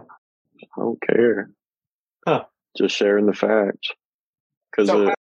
[0.62, 1.50] I don't care.
[2.26, 2.44] Huh.
[2.76, 3.90] Just sharing the facts.
[4.70, 5.12] Because so,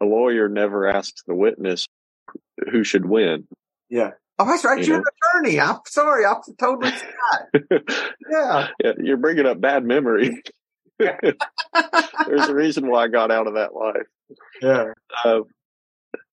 [0.00, 1.86] a lawyer never asks the witness
[2.70, 3.46] who should win.
[3.88, 4.10] Yeah.
[4.38, 4.86] Oh, that's right.
[4.86, 5.04] You are an
[5.42, 5.60] attorney.
[5.60, 6.26] I'm sorry.
[6.26, 6.90] I'm totally
[7.62, 7.82] forgot.
[8.30, 8.68] yeah.
[8.84, 8.92] yeah.
[9.02, 10.42] You're bringing up bad memory.
[10.98, 14.06] There's a reason why I got out of that life.
[14.60, 14.92] Yeah.
[15.24, 15.40] Uh,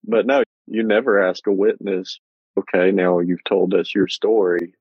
[0.03, 2.19] but no, you never ask a witness,
[2.57, 4.73] okay, now you've told us your story.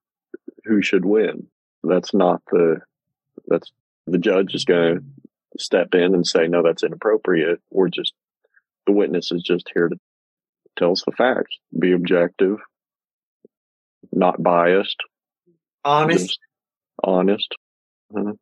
[0.64, 1.46] Who should win?
[1.82, 2.80] That's not the,
[3.46, 3.72] that's
[4.06, 5.04] the judge is going to
[5.58, 7.60] step in and say, no, that's inappropriate.
[7.70, 8.12] We're just,
[8.86, 9.96] the witness is just here to
[10.78, 12.58] tell us the facts, be objective,
[14.12, 14.96] not biased,
[15.84, 16.38] honest,
[17.02, 17.54] honest.
[18.12, 18.32] Mm-hmm.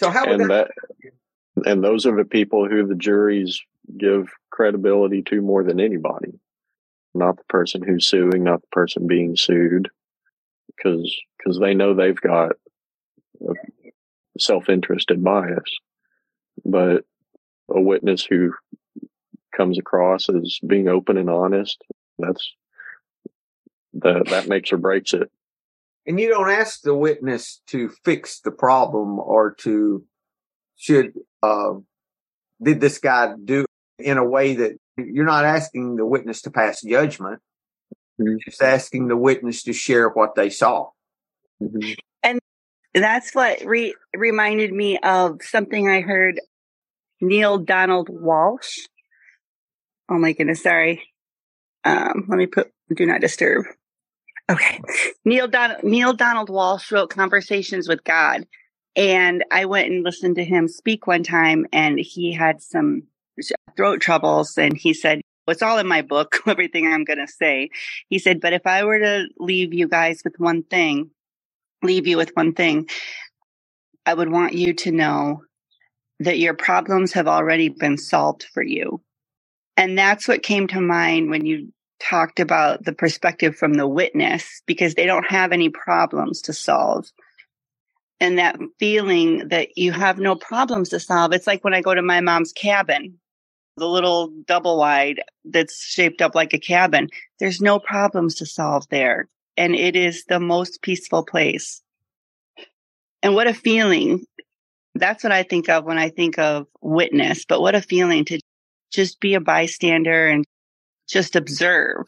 [0.00, 0.70] So how and that,
[1.04, 3.60] that, and those are the people who the juries
[3.96, 6.38] give credibility to more than anybody,
[7.14, 9.88] not the person who's suing, not the person being sued,
[10.66, 12.52] because because they know they've got
[14.38, 15.78] self-interested bias,
[16.64, 17.04] but
[17.70, 18.52] a witness who
[19.56, 21.82] comes across as being open and honest,
[22.18, 22.54] that's
[23.94, 25.30] that that makes or breaks it.
[26.06, 30.04] And you don't ask the witness to fix the problem or to
[30.76, 31.74] should uh,
[32.62, 33.64] did this guy do
[33.98, 34.78] in a way that
[35.12, 37.40] you're not asking the witness to pass judgment.
[38.18, 40.90] You're just asking the witness to share what they saw.
[41.62, 41.92] Mm-hmm.
[42.22, 42.40] And
[42.94, 46.40] that's what re- reminded me of something I heard
[47.20, 48.78] Neale Donald Walsch.
[50.08, 51.02] Oh my goodness, sorry.
[51.84, 53.64] Um, let me put do not disturb.
[54.50, 54.80] Okay.
[55.24, 58.46] Neale, Don- Neale Donald Walsch wrote Conversations with God.
[58.96, 63.04] And I went and listened to him speak one time and he had some
[63.76, 64.56] throat troubles.
[64.58, 67.70] And he said, it's all in my book, everything I'm going to say.
[68.08, 71.10] He said, but if I were to leave you guys with one thing,
[71.82, 72.88] leave you with one thing,
[74.06, 75.42] I would want you to know
[76.20, 79.02] that your problems have already been solved for you.
[79.76, 84.62] And that's what came to mind when you talked about the perspective from the witness
[84.66, 87.06] because they don't have any problems to solve.
[88.20, 91.32] And that feeling that you have no problems to solve.
[91.32, 93.18] It's like when I go to my mom's cabin,
[93.76, 97.08] the little double wide that's shaped up like a cabin.
[97.38, 99.28] There's no problems to solve there.
[99.56, 101.82] And it is the most peaceful place.
[103.22, 104.24] And what a feeling.
[104.94, 108.40] That's what I think of when I think of witness, but what a feeling to
[108.92, 110.44] just be a bystander and
[111.08, 112.06] just observe.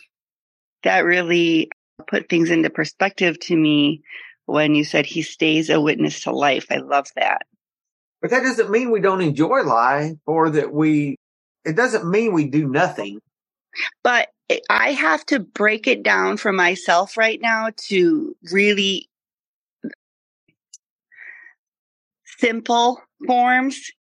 [0.83, 1.71] That really
[2.07, 4.03] put things into perspective to me
[4.47, 6.67] when you said he stays a witness to life.
[6.71, 7.43] I love that.
[8.21, 11.17] But that doesn't mean we don't enjoy life or that we,
[11.65, 13.21] it doesn't mean we do nothing.
[14.05, 14.29] But
[14.69, 19.09] I have to break it down for myself right now to really
[22.39, 23.93] simple forms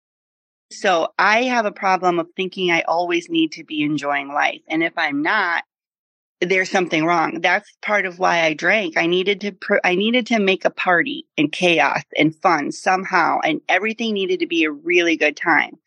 [0.72, 4.62] so I have a problem of thinking I always need to be enjoying life.
[4.68, 5.64] And if I'm not,
[6.48, 7.40] there's something wrong.
[7.40, 8.96] That's part of why I drank.
[8.96, 13.40] I needed to, pr- I needed to make a party and chaos and fun somehow.
[13.44, 15.78] And everything needed to be a really good time.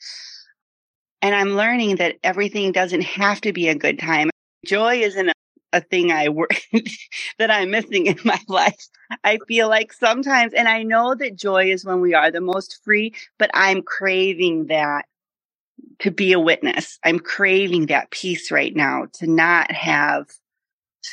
[1.21, 4.29] And I'm learning that everything doesn't have to be a good time.
[4.65, 5.33] Joy isn't a,
[5.73, 6.61] a thing I work
[7.39, 8.87] that I'm missing in my life.
[9.23, 12.79] I feel like sometimes, and I know that joy is when we are the most
[12.83, 15.05] free, but I'm craving that
[15.99, 16.99] to be a witness.
[17.03, 20.27] I'm craving that peace right now to not have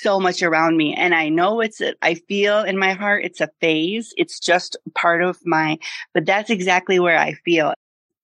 [0.01, 0.95] so much around me.
[0.95, 4.15] And I know it's, a, I feel in my heart, it's a phase.
[4.17, 5.79] It's just part of my,
[6.15, 7.75] but that's exactly where I feel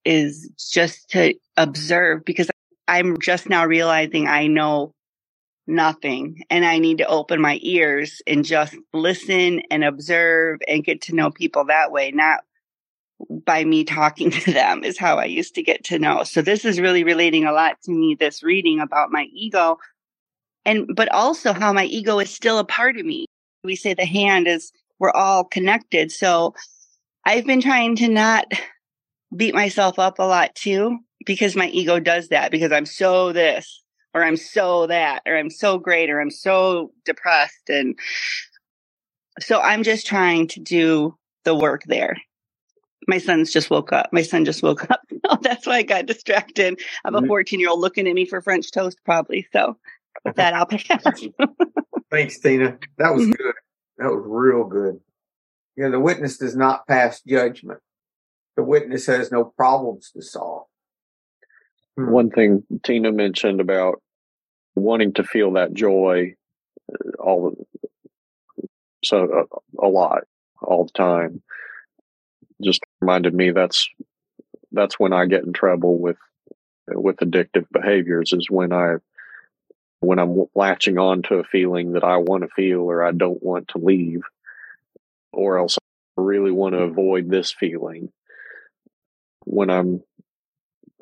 [0.05, 2.51] is just to observe because
[2.89, 4.93] I'm just now realizing I know
[5.67, 6.43] nothing.
[6.51, 11.17] And I need to open my ears and just listen and observe and get to
[11.17, 12.41] know people that way, not
[13.31, 16.25] by me talking to them is how I used to get to know.
[16.25, 19.79] So this is really relating a lot to me, this reading about my ego
[20.69, 23.27] and, but also how my ego is still a part of me.
[23.65, 26.13] We say the hand is, we're all connected.
[26.13, 26.55] So
[27.25, 28.53] I've been trying to not
[29.35, 33.83] beat myself up a lot too, because my ego does that because I'm so this
[34.15, 37.69] or I'm so that, or I'm so great, or I'm so depressed.
[37.69, 37.99] And
[39.41, 42.17] so I'm just trying to do the work there.
[43.07, 44.13] My son's just woke up.
[44.13, 45.01] My son just woke up.
[45.29, 46.81] oh, that's why I got distracted.
[47.05, 47.29] I have a mm-hmm.
[47.29, 49.47] 14 year old looking at me for French toast, probably.
[49.53, 49.77] So
[50.25, 51.23] with that, I'll pass.
[52.11, 52.79] Thanks, Tina.
[52.99, 53.33] That was mm-hmm.
[53.33, 53.55] good.
[53.99, 55.01] That was real good.
[55.77, 57.81] You know, the witness does not pass judgment.
[58.57, 60.67] The witness has no problems to solve.
[61.97, 62.11] Hmm.
[62.11, 64.03] One thing Tina mentioned about
[64.75, 66.35] wanting to feel that joy
[66.93, 67.55] uh, all
[69.05, 70.25] so a, uh, a lot
[70.63, 71.43] all the time
[72.63, 73.89] just reminded me that's
[74.73, 76.17] that's when I get in trouble with
[76.89, 78.95] with addictive behaviors is when I
[80.01, 83.43] when I'm latching on to a feeling that I want to feel or I don't
[83.43, 84.23] want to leave
[85.33, 85.79] or else
[86.17, 88.13] I really want to avoid this feeling
[89.45, 90.03] when I'm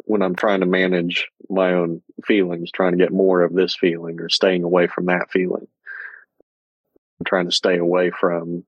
[0.04, 4.20] when I'm trying to manage my own feelings, trying to get more of this feeling
[4.20, 5.66] or staying away from that feeling.
[7.18, 8.64] I'm trying to stay away from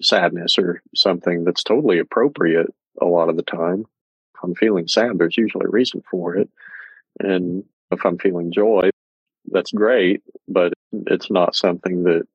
[0.00, 3.86] sadness or something that's totally appropriate a lot of the time.
[4.34, 6.48] If I'm feeling sad, there's usually a reason for it.
[7.20, 8.90] And if I'm feeling joy,
[9.50, 12.26] that's great, but it's not something that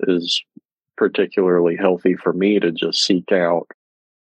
[0.00, 0.42] is
[0.96, 3.68] particularly healthy for me to just seek out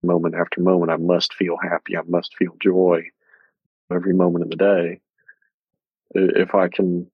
[0.03, 0.91] moment after moment.
[0.91, 1.97] I must feel happy.
[1.97, 3.03] I must feel joy
[3.91, 4.99] every moment of the day.
[6.11, 7.09] If I can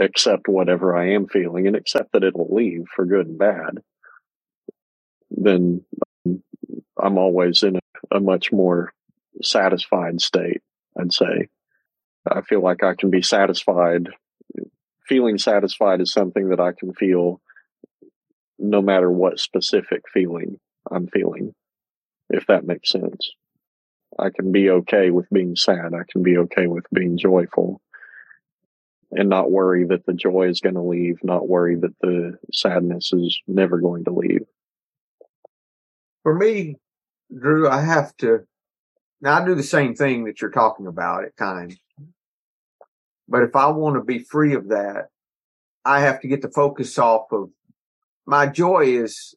[0.00, 3.78] accept whatever I am feeling and accept that it'll leave for good and bad,
[5.30, 5.84] then
[6.26, 6.42] um,
[7.00, 8.92] I'm always in a, a much more
[9.42, 10.62] satisfied state,
[10.98, 11.48] I'd say.
[12.30, 14.08] I feel like I can be satisfied.
[15.08, 17.40] Feeling satisfied is something that I can feel
[18.58, 20.58] no matter what specific feeling
[20.90, 21.54] I'm feeling,
[22.30, 23.30] if that makes sense.
[24.18, 25.92] I can be okay with being sad.
[25.94, 27.80] I can be okay with being joyful
[29.12, 33.12] and not worry that the joy is going to leave, not worry that the sadness
[33.12, 34.46] is never going to leave.
[36.22, 36.76] For me,
[37.36, 38.46] Drew, I have to,
[39.20, 41.76] now I do the same thing that you're talking about at times.
[43.28, 45.08] But if I want to be free of that,
[45.84, 47.50] I have to get the focus off of
[48.26, 49.34] my joy is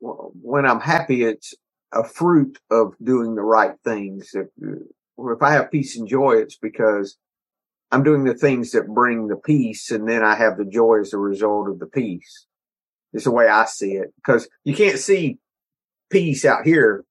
[0.00, 1.54] when I'm happy, it's
[1.92, 4.30] a fruit of doing the right things.
[4.34, 7.16] If, uh, if I have peace and joy, it's because
[7.92, 11.12] I'm doing the things that bring the peace and then I have the joy as
[11.12, 12.46] a result of the peace.
[13.12, 15.38] It's the way I see it because you can't see
[16.10, 17.04] peace out here.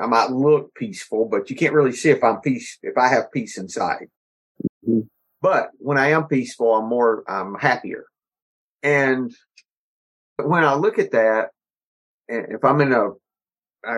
[0.00, 3.32] I might look peaceful, but you can't really see if I'm peace, if I have
[3.32, 4.08] peace inside.
[4.86, 5.00] Mm-hmm.
[5.40, 8.06] But when I am peaceful, I'm more, I'm happier.
[8.82, 9.34] And
[10.36, 11.50] when I look at that,
[12.28, 13.10] and if I'm in a,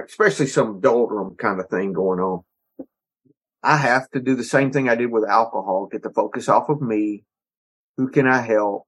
[0.04, 2.42] especially some doldrum kind of thing going on,
[3.62, 6.68] I have to do the same thing I did with alcohol, get the focus off
[6.68, 7.24] of me.
[7.96, 8.86] Who can I help?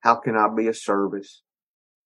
[0.00, 1.42] How can I be a service?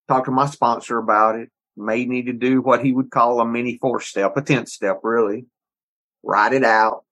[0.08, 1.50] Talk to my sponsor about it.
[1.77, 5.01] May need to do what he would call a mini four step, a 10th step,
[5.03, 5.47] really.
[6.22, 7.05] Write it out.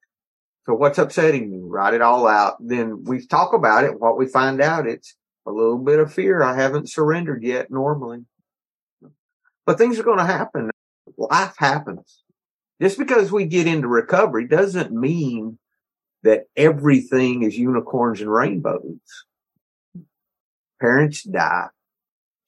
[0.66, 1.60] So what's upsetting me?
[1.62, 2.56] Write it all out.
[2.60, 4.00] Then we talk about it.
[4.00, 5.14] What we find out, it's
[5.46, 6.42] a little bit of fear.
[6.42, 8.24] I haven't surrendered yet normally,
[9.66, 10.70] but things are going to happen.
[11.18, 12.22] Life happens.
[12.80, 15.58] Just because we get into recovery doesn't mean
[16.22, 18.98] that everything is unicorns and rainbows.
[20.80, 21.68] Parents die.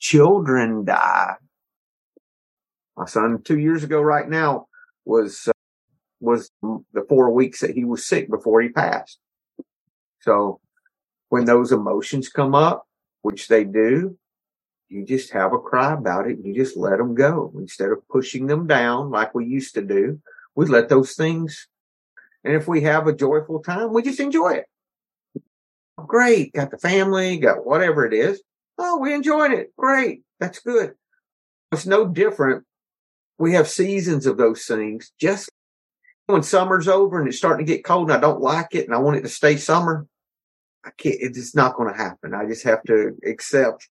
[0.00, 1.34] Children die.
[2.96, 4.66] My son two years ago right now
[5.04, 5.52] was, uh,
[6.20, 9.18] was the four weeks that he was sick before he passed.
[10.20, 10.60] So
[11.28, 12.86] when those emotions come up,
[13.22, 14.16] which they do,
[14.88, 16.38] you just have a cry about it.
[16.42, 20.20] You just let them go instead of pushing them down like we used to do.
[20.54, 21.68] We let those things.
[22.44, 24.66] And if we have a joyful time, we just enjoy it.
[25.96, 26.52] Great.
[26.52, 28.40] Got the family, got whatever it is.
[28.78, 29.74] Oh, we enjoyed it.
[29.76, 30.22] Great.
[30.38, 30.94] That's good.
[31.72, 32.64] It's no different.
[33.38, 35.12] We have seasons of those things.
[35.20, 35.50] Just
[36.26, 38.94] when summer's over and it's starting to get cold and I don't like it and
[38.94, 40.06] I want it to stay summer,
[40.84, 42.34] I can't, it's not going to happen.
[42.34, 43.88] I just have to accept.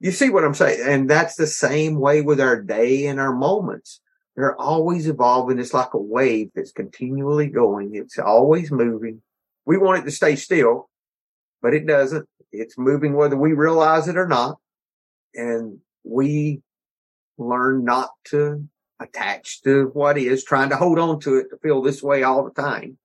[0.00, 0.80] You see what I'm saying?
[0.84, 4.00] And that's the same way with our day and our moments.
[4.36, 5.58] They're always evolving.
[5.58, 7.94] It's like a wave that's continually going.
[7.94, 9.20] It's always moving.
[9.66, 10.88] We want it to stay still,
[11.60, 12.28] but it doesn't.
[12.52, 14.58] It's moving whether we realize it or not.
[15.34, 16.62] And we
[17.38, 18.68] learn not to
[19.00, 22.44] attach to what is, trying to hold on to it to feel this way all
[22.44, 22.98] the time.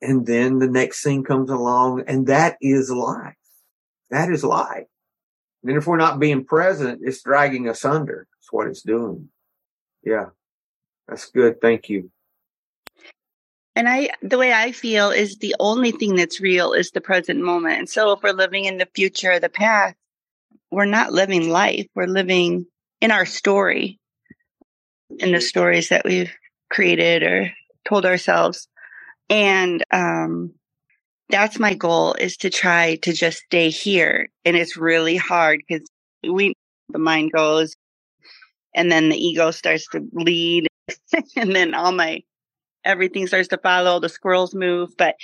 [0.00, 3.34] And then the next thing comes along and that is life.
[4.10, 4.86] That is life.
[5.64, 8.28] And if we're not being present, it's dragging us under.
[8.32, 9.30] That's what it's doing.
[10.04, 10.26] Yeah.
[11.08, 11.60] That's good.
[11.60, 12.10] Thank you.
[13.74, 17.40] And I, the way I feel is the only thing that's real is the present
[17.42, 17.78] moment.
[17.78, 19.96] And so if we're living in the future or the past,
[20.70, 21.86] we're not living life.
[21.94, 22.66] We're living
[23.00, 23.98] in our story,
[25.18, 26.32] in the stories that we've
[26.70, 27.52] created or
[27.88, 28.68] told ourselves.
[29.28, 30.54] And, um,
[31.28, 34.28] that's my goal is to try to just stay here.
[34.44, 35.86] And it's really hard because
[36.22, 36.54] we,
[36.90, 37.74] the mind goes
[38.74, 40.68] and then the ego starts to lead
[41.36, 42.22] and then all my,
[42.84, 45.16] everything starts to follow the squirrels move, but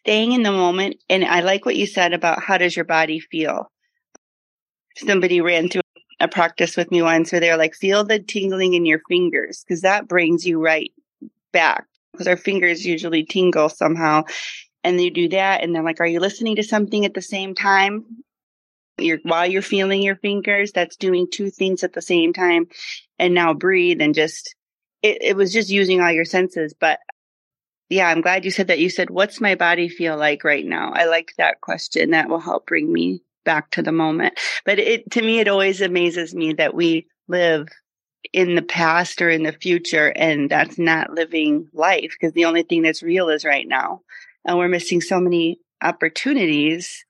[0.00, 0.96] staying in the moment.
[1.08, 3.70] And I like what you said about how does your body feel?
[4.96, 5.82] Somebody ran through
[6.20, 9.82] a practice with me once where they're like, feel the tingling in your fingers because
[9.82, 10.92] that brings you right
[11.52, 14.24] back because our fingers usually tingle somehow.
[14.84, 17.54] And you do that, and then like, are you listening to something at the same
[17.54, 18.04] time?
[18.96, 22.68] You're while you're feeling your fingers, that's doing two things at the same time.
[23.18, 24.54] And now breathe and just
[25.02, 26.74] it, it was just using all your senses.
[26.78, 27.00] But
[27.88, 28.78] yeah, I'm glad you said that.
[28.78, 30.92] You said, what's my body feel like right now?
[30.94, 32.10] I like that question.
[32.10, 34.38] That will help bring me back to the moment.
[34.66, 37.66] But it, to me, it always amazes me that we live
[38.34, 42.62] in the past or in the future and that's not living life because the only
[42.62, 44.02] thing that's real is right now.
[44.44, 47.06] And we're missing so many opportunities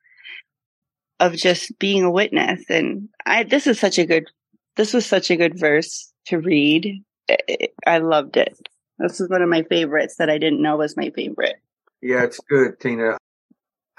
[1.18, 2.62] of just being a witness.
[2.68, 4.30] And I, this is such a good,
[4.76, 7.02] this was such a good verse to read.
[7.84, 8.56] I loved it.
[9.00, 11.56] This is one of my favorites that I didn't know was my favorite.
[12.00, 13.16] Yeah, it's good, Tina.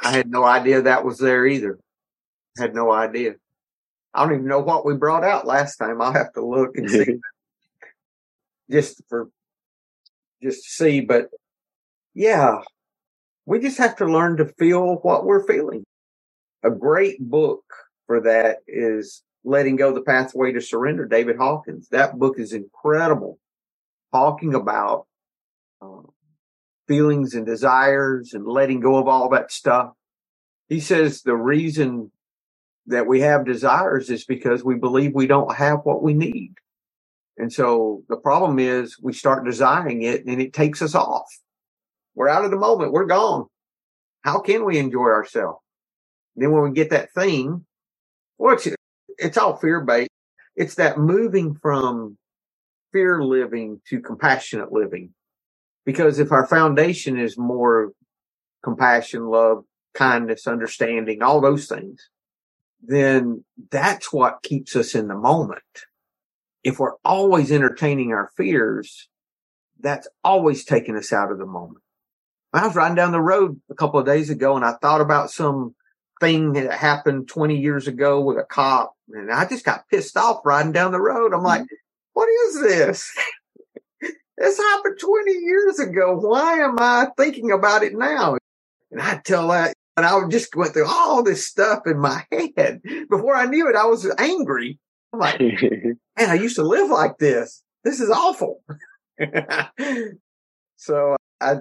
[0.01, 1.77] I had no idea that was there either.
[2.58, 3.36] Had no idea.
[4.14, 6.02] I don't even know what we brought out last time.
[6.02, 7.16] I'll have to look and see.
[8.72, 9.30] just for
[10.41, 11.30] just to see, but
[12.14, 12.60] yeah,
[13.45, 15.84] we just have to learn to feel what we're feeling.
[16.64, 17.64] A great book
[18.08, 21.88] for that is Letting Go the Pathway to Surrender, David Hawkins.
[21.89, 23.39] That book is incredible
[24.12, 25.06] talking about
[25.82, 26.02] uh,
[26.88, 29.93] feelings and desires and letting go of all that stuff.
[30.68, 32.12] He says the reason
[32.89, 36.55] that we have desires is because we believe we don't have what we need.
[37.37, 41.27] And so the problem is we start desiring it and it takes us off.
[42.15, 42.91] We're out of the moment.
[42.91, 43.45] We're gone.
[44.21, 45.59] How can we enjoy ourselves?
[46.35, 47.65] Then when we get that thing,
[48.37, 48.67] well, it's,
[49.17, 50.09] it's all fear based.
[50.55, 52.17] It's that moving from
[52.91, 55.13] fear living to compassionate living.
[55.85, 57.91] Because if our foundation is more
[58.63, 59.63] compassion, love,
[59.93, 62.09] kindness, understanding, all those things,
[62.82, 65.61] then that's what keeps us in the moment.
[66.63, 69.07] If we're always entertaining our fears,
[69.80, 71.84] that's always taking us out of the moment.
[72.51, 75.32] I was riding down the road a couple of days ago and I thought about
[75.32, 75.75] some
[76.19, 80.45] thing that happened 20 years ago with a cop and I just got pissed off
[80.45, 81.34] riding down the road.
[81.34, 81.75] I'm like, mm-hmm.
[82.13, 83.11] what is this?
[84.38, 86.15] this happened 20 years ago.
[86.15, 88.38] Why am I thinking about it now?
[88.91, 92.82] And I tell that, and I just went through all this stuff in my head.
[93.10, 94.80] Before I knew it, I was angry.
[95.12, 97.62] I'm like, man, I used to live like this.
[97.84, 98.64] This is awful.
[100.78, 101.56] so I,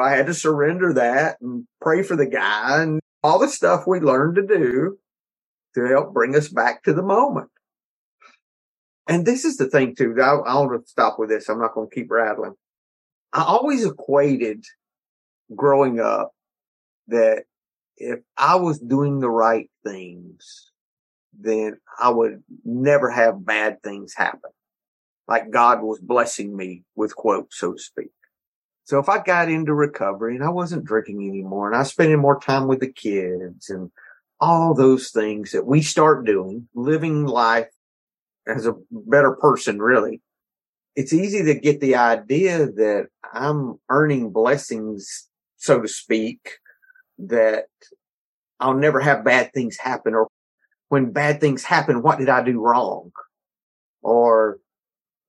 [0.00, 4.00] I had to surrender that and pray for the guy and all the stuff we
[4.00, 4.96] learned to do
[5.74, 7.50] to help bring us back to the moment.
[9.06, 10.16] And this is the thing too.
[10.18, 11.50] I, I want to stop with this.
[11.50, 12.54] I'm not going to keep rattling.
[13.34, 14.64] I always equated
[15.54, 16.32] growing up
[17.08, 17.44] that
[17.96, 20.70] if I was doing the right things,
[21.38, 24.50] then I would never have bad things happen.
[25.28, 28.10] Like God was blessing me with quotes, so to speak.
[28.84, 32.18] So if I got into recovery and I wasn't drinking anymore and I was spending
[32.18, 33.90] more time with the kids and
[34.40, 37.68] all those things that we start doing, living life
[38.46, 40.20] as a better person, really.
[40.96, 46.58] It's easy to get the idea that I'm earning blessings, so to speak,
[47.28, 47.66] that
[48.60, 50.28] I'll never have bad things happen or
[50.88, 53.12] when bad things happen, what did I do wrong?
[54.02, 54.58] Or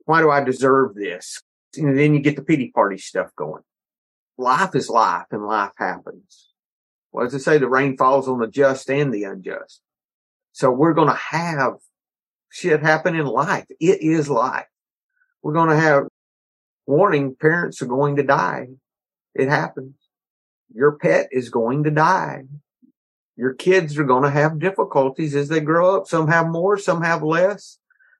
[0.05, 1.41] why do I deserve this?
[1.77, 3.63] And then you get the pity party stuff going.
[4.37, 6.49] Life is life and life happens.
[7.11, 7.59] What does it say?
[7.59, 9.81] The rain falls on the just and the unjust.
[10.51, 11.75] So we're going to have
[12.51, 13.65] shit happen in life.
[13.79, 14.67] It is life.
[15.41, 16.07] We're going to have
[16.85, 17.35] warning.
[17.35, 18.67] Parents are going to die.
[19.33, 19.95] It happens.
[20.73, 22.43] Your pet is going to die.
[23.35, 26.07] Your kids are going to have difficulties as they grow up.
[26.07, 27.77] Some have more, some have less.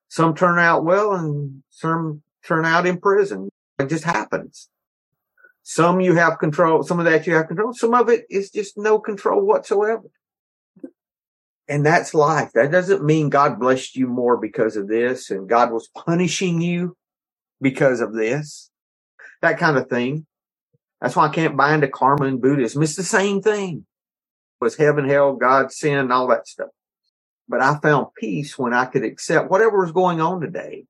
[0.07, 3.49] Some turn out well and some turn out in prison.
[3.79, 4.69] It just happens.
[5.63, 7.73] Some you have control, some of that you have control.
[7.73, 10.03] Some of it is just no control whatsoever.
[11.67, 12.51] And that's life.
[12.53, 16.97] That doesn't mean God blessed you more because of this and God was punishing you
[17.61, 18.69] because of this.
[19.41, 20.25] That kind of thing.
[21.03, 22.81] That's why I can't bind to karma in Buddhism.
[22.81, 23.85] It's the same thing.
[24.59, 26.69] It was heaven, hell, God, sin, all that stuff.
[27.47, 30.85] But I found peace when I could accept whatever was going on today.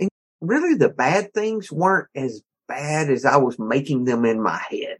[0.00, 0.08] And
[0.40, 4.98] really the bad things weren't as bad as I was making them in my head.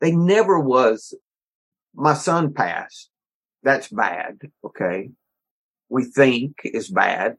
[0.00, 1.14] They never was.
[1.94, 3.10] My son passed
[3.66, 4.38] that's bad.
[4.64, 5.10] Okay.
[5.88, 7.36] We think is bad.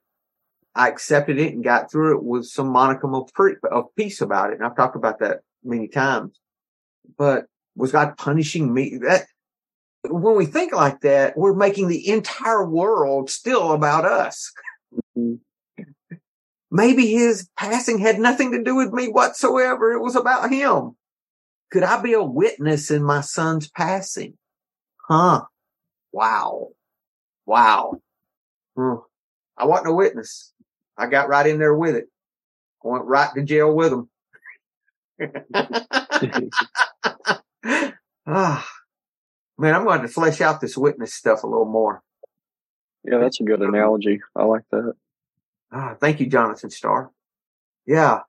[0.76, 4.52] I accepted it and got through it with some monicum of, pre- of peace about
[4.52, 4.58] it.
[4.58, 6.40] And I've talked about that many times,
[7.18, 7.46] but
[7.76, 8.98] was God punishing me?
[9.02, 9.26] That
[10.10, 14.52] when we think like that, we're making the entire world still about us.
[16.70, 19.94] Maybe his passing had nothing to do with me whatsoever.
[19.94, 20.96] It was about him.
[21.72, 24.38] Could I be a witness in my son's passing?
[25.08, 25.44] Huh?
[26.12, 26.70] Wow.
[27.46, 28.02] Wow.
[28.76, 28.96] Hmm.
[29.58, 30.54] I wasn't a witness.
[30.98, 32.06] I got right in there with it.
[32.84, 34.10] went right to jail with them.
[38.28, 38.68] ah,
[39.58, 42.04] man, I'm going to flesh out this witness stuff a little more.
[43.04, 44.22] Yeah, that's a good analogy.
[44.36, 44.94] I like that.
[45.72, 47.12] Ah, thank you, Jonathan Star.
[47.86, 48.22] Yeah.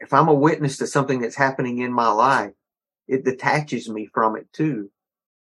[0.00, 2.52] If I'm a witness to something that's happening in my life,
[3.08, 4.90] it detaches me from it too.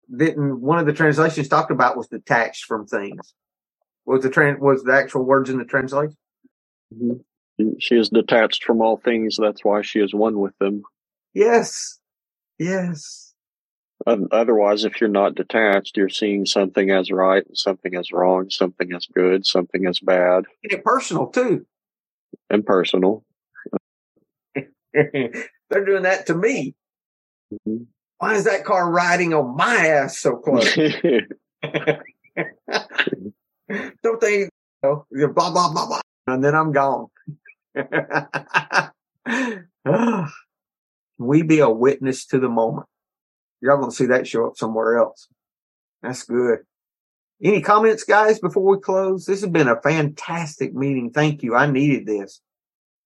[0.09, 3.33] Then one of the translations talked about was detached from things.
[4.05, 6.17] Was the trans was the actual words in the translation?
[6.93, 7.30] Mm-hmm.
[7.79, 9.37] She is detached from all things.
[9.39, 10.83] That's why she is one with them.
[11.33, 11.99] Yes.
[12.59, 13.31] Yes.
[14.07, 19.05] Otherwise, if you're not detached, you're seeing something as right, something as wrong, something as
[19.05, 20.45] good, something as bad.
[20.63, 21.65] And personal too.
[22.49, 23.23] And personal.
[24.93, 26.75] They're doing that to me.
[27.53, 27.83] Mm-hmm.
[28.17, 30.75] Why is that car riding on my ass so close?
[34.03, 34.49] Don't they, you
[34.83, 36.01] know, blah, blah, blah, blah.
[36.27, 37.07] And then I'm gone.
[41.17, 42.87] we be a witness to the moment.
[43.61, 45.27] Y'all gonna see that show up somewhere else.
[46.01, 46.59] That's good.
[47.43, 49.25] Any comments, guys, before we close?
[49.25, 51.11] This has been a fantastic meeting.
[51.11, 51.55] Thank you.
[51.55, 52.39] I needed this.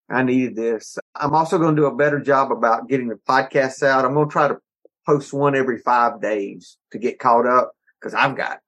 [0.09, 0.97] I needed this.
[1.15, 4.03] I'm also going to do a better job about getting the podcasts out.
[4.03, 4.57] I'm going to try to
[5.05, 8.59] post one every five days to get caught up because I've got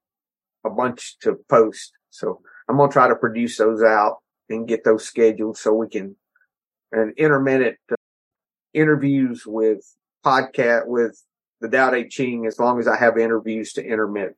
[0.66, 1.92] a bunch to post.
[2.12, 2.40] So
[2.70, 4.20] I'm going to try to produce those out
[4.50, 6.16] and get those scheduled so we can,
[6.92, 7.96] and intermittent uh,
[8.74, 9.84] interviews with
[10.26, 11.22] podcast with
[11.62, 14.36] the Tao Te Ching as long as I have interviews to intermit.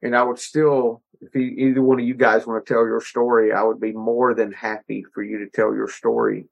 [0.00, 3.00] And I would still, if you, either one of you guys want to tell your
[3.00, 6.46] story, I would be more than happy for you to tell your story.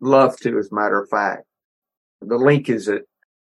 [0.00, 1.44] Love to, as a matter of fact.
[2.20, 3.08] The link is it.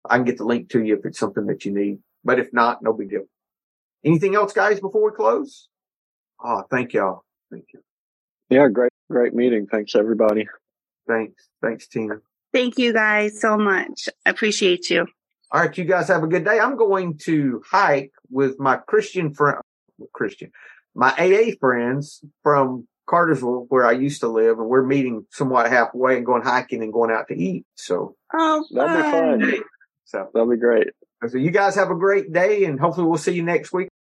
[0.08, 1.98] I can get the link to you if it's something that you need.
[2.22, 3.24] But if not, no big deal.
[4.04, 5.68] Anything else, guys, before we close?
[6.42, 7.24] Oh, thank y'all.
[7.50, 7.80] Thank you.
[8.50, 9.66] Yeah, great, great meeting.
[9.66, 10.46] Thanks, everybody.
[11.08, 11.48] Thanks.
[11.62, 12.16] Thanks, Tina.
[12.52, 14.08] Thank you guys so much.
[14.24, 15.06] I appreciate you.
[15.50, 16.58] All right, you guys have a good day.
[16.58, 19.58] I'm going to hike with my Christian friend,
[20.12, 20.50] Christian,
[20.94, 26.16] my AA friends from Cartersville, where I used to live, and we're meeting somewhat halfway
[26.16, 27.66] and going hiking and going out to eat.
[27.76, 29.02] So oh, that'll be
[29.50, 29.62] fun.
[30.04, 30.88] So that'll be great.
[31.28, 33.88] So you guys have a great day, and hopefully we'll see you next week.